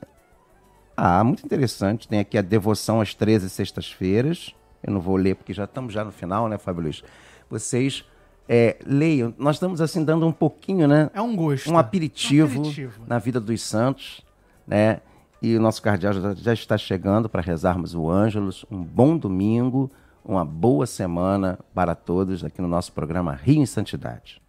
Ah, 0.98 1.24
muito 1.24 1.46
interessante. 1.46 2.08
Tem 2.08 2.20
aqui 2.20 2.38
a 2.38 2.42
devoção 2.42 3.02
às 3.02 3.14
13 3.14 3.50
sextas-feiras. 3.50 4.54
Eu 4.84 4.94
não 4.94 5.00
vou 5.00 5.16
ler 5.16 5.36
porque 5.36 5.54
já 5.54 5.64
estamos 5.64 5.94
já 5.94 6.04
no 6.04 6.12
final, 6.12 6.48
né, 6.48 6.58
Fábio 6.58 6.84
Luiz? 6.84 7.04
Vocês 7.50 8.06
é, 8.48 8.78
leiam. 8.86 9.34
Nós 9.38 9.56
estamos 9.56 9.82
assim 9.82 10.04
dando 10.04 10.28
um 10.28 10.32
pouquinho, 10.32 10.88
né? 10.88 11.10
É 11.14 11.22
um 11.22 11.36
gosto. 11.36 11.72
Um 11.72 11.78
aperitivo, 11.78 12.58
um 12.58 12.62
aperitivo. 12.62 13.04
na 13.08 13.20
vida 13.20 13.40
dos 13.40 13.62
santos, 13.62 14.22
né? 14.68 15.00
E 15.42 15.56
o 15.56 15.62
nosso 15.62 15.82
cardeal 15.82 16.14
já 16.36 16.54
está 16.54 16.78
chegando 16.78 17.28
para 17.28 17.42
rezarmos 17.42 17.96
o 17.96 18.10
Ângelus. 18.10 18.66
Um 18.72 18.82
bom 18.82 19.18
domingo, 19.18 19.90
uma 20.24 20.46
boa 20.46 20.86
semana 20.86 21.60
para 21.74 21.96
todos 21.96 22.44
aqui 22.44 22.62
no 22.62 22.68
nosso 22.68 22.94
programa 22.94 23.34
Rio 23.34 23.62
em 23.62 23.66
Santidade. 23.66 24.43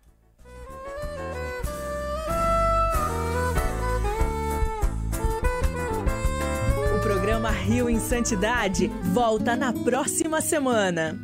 Rio 7.64 7.88
em 7.88 7.98
Santidade 7.98 8.88
volta 9.02 9.56
na 9.56 9.72
próxima 9.72 10.42
semana. 10.42 11.18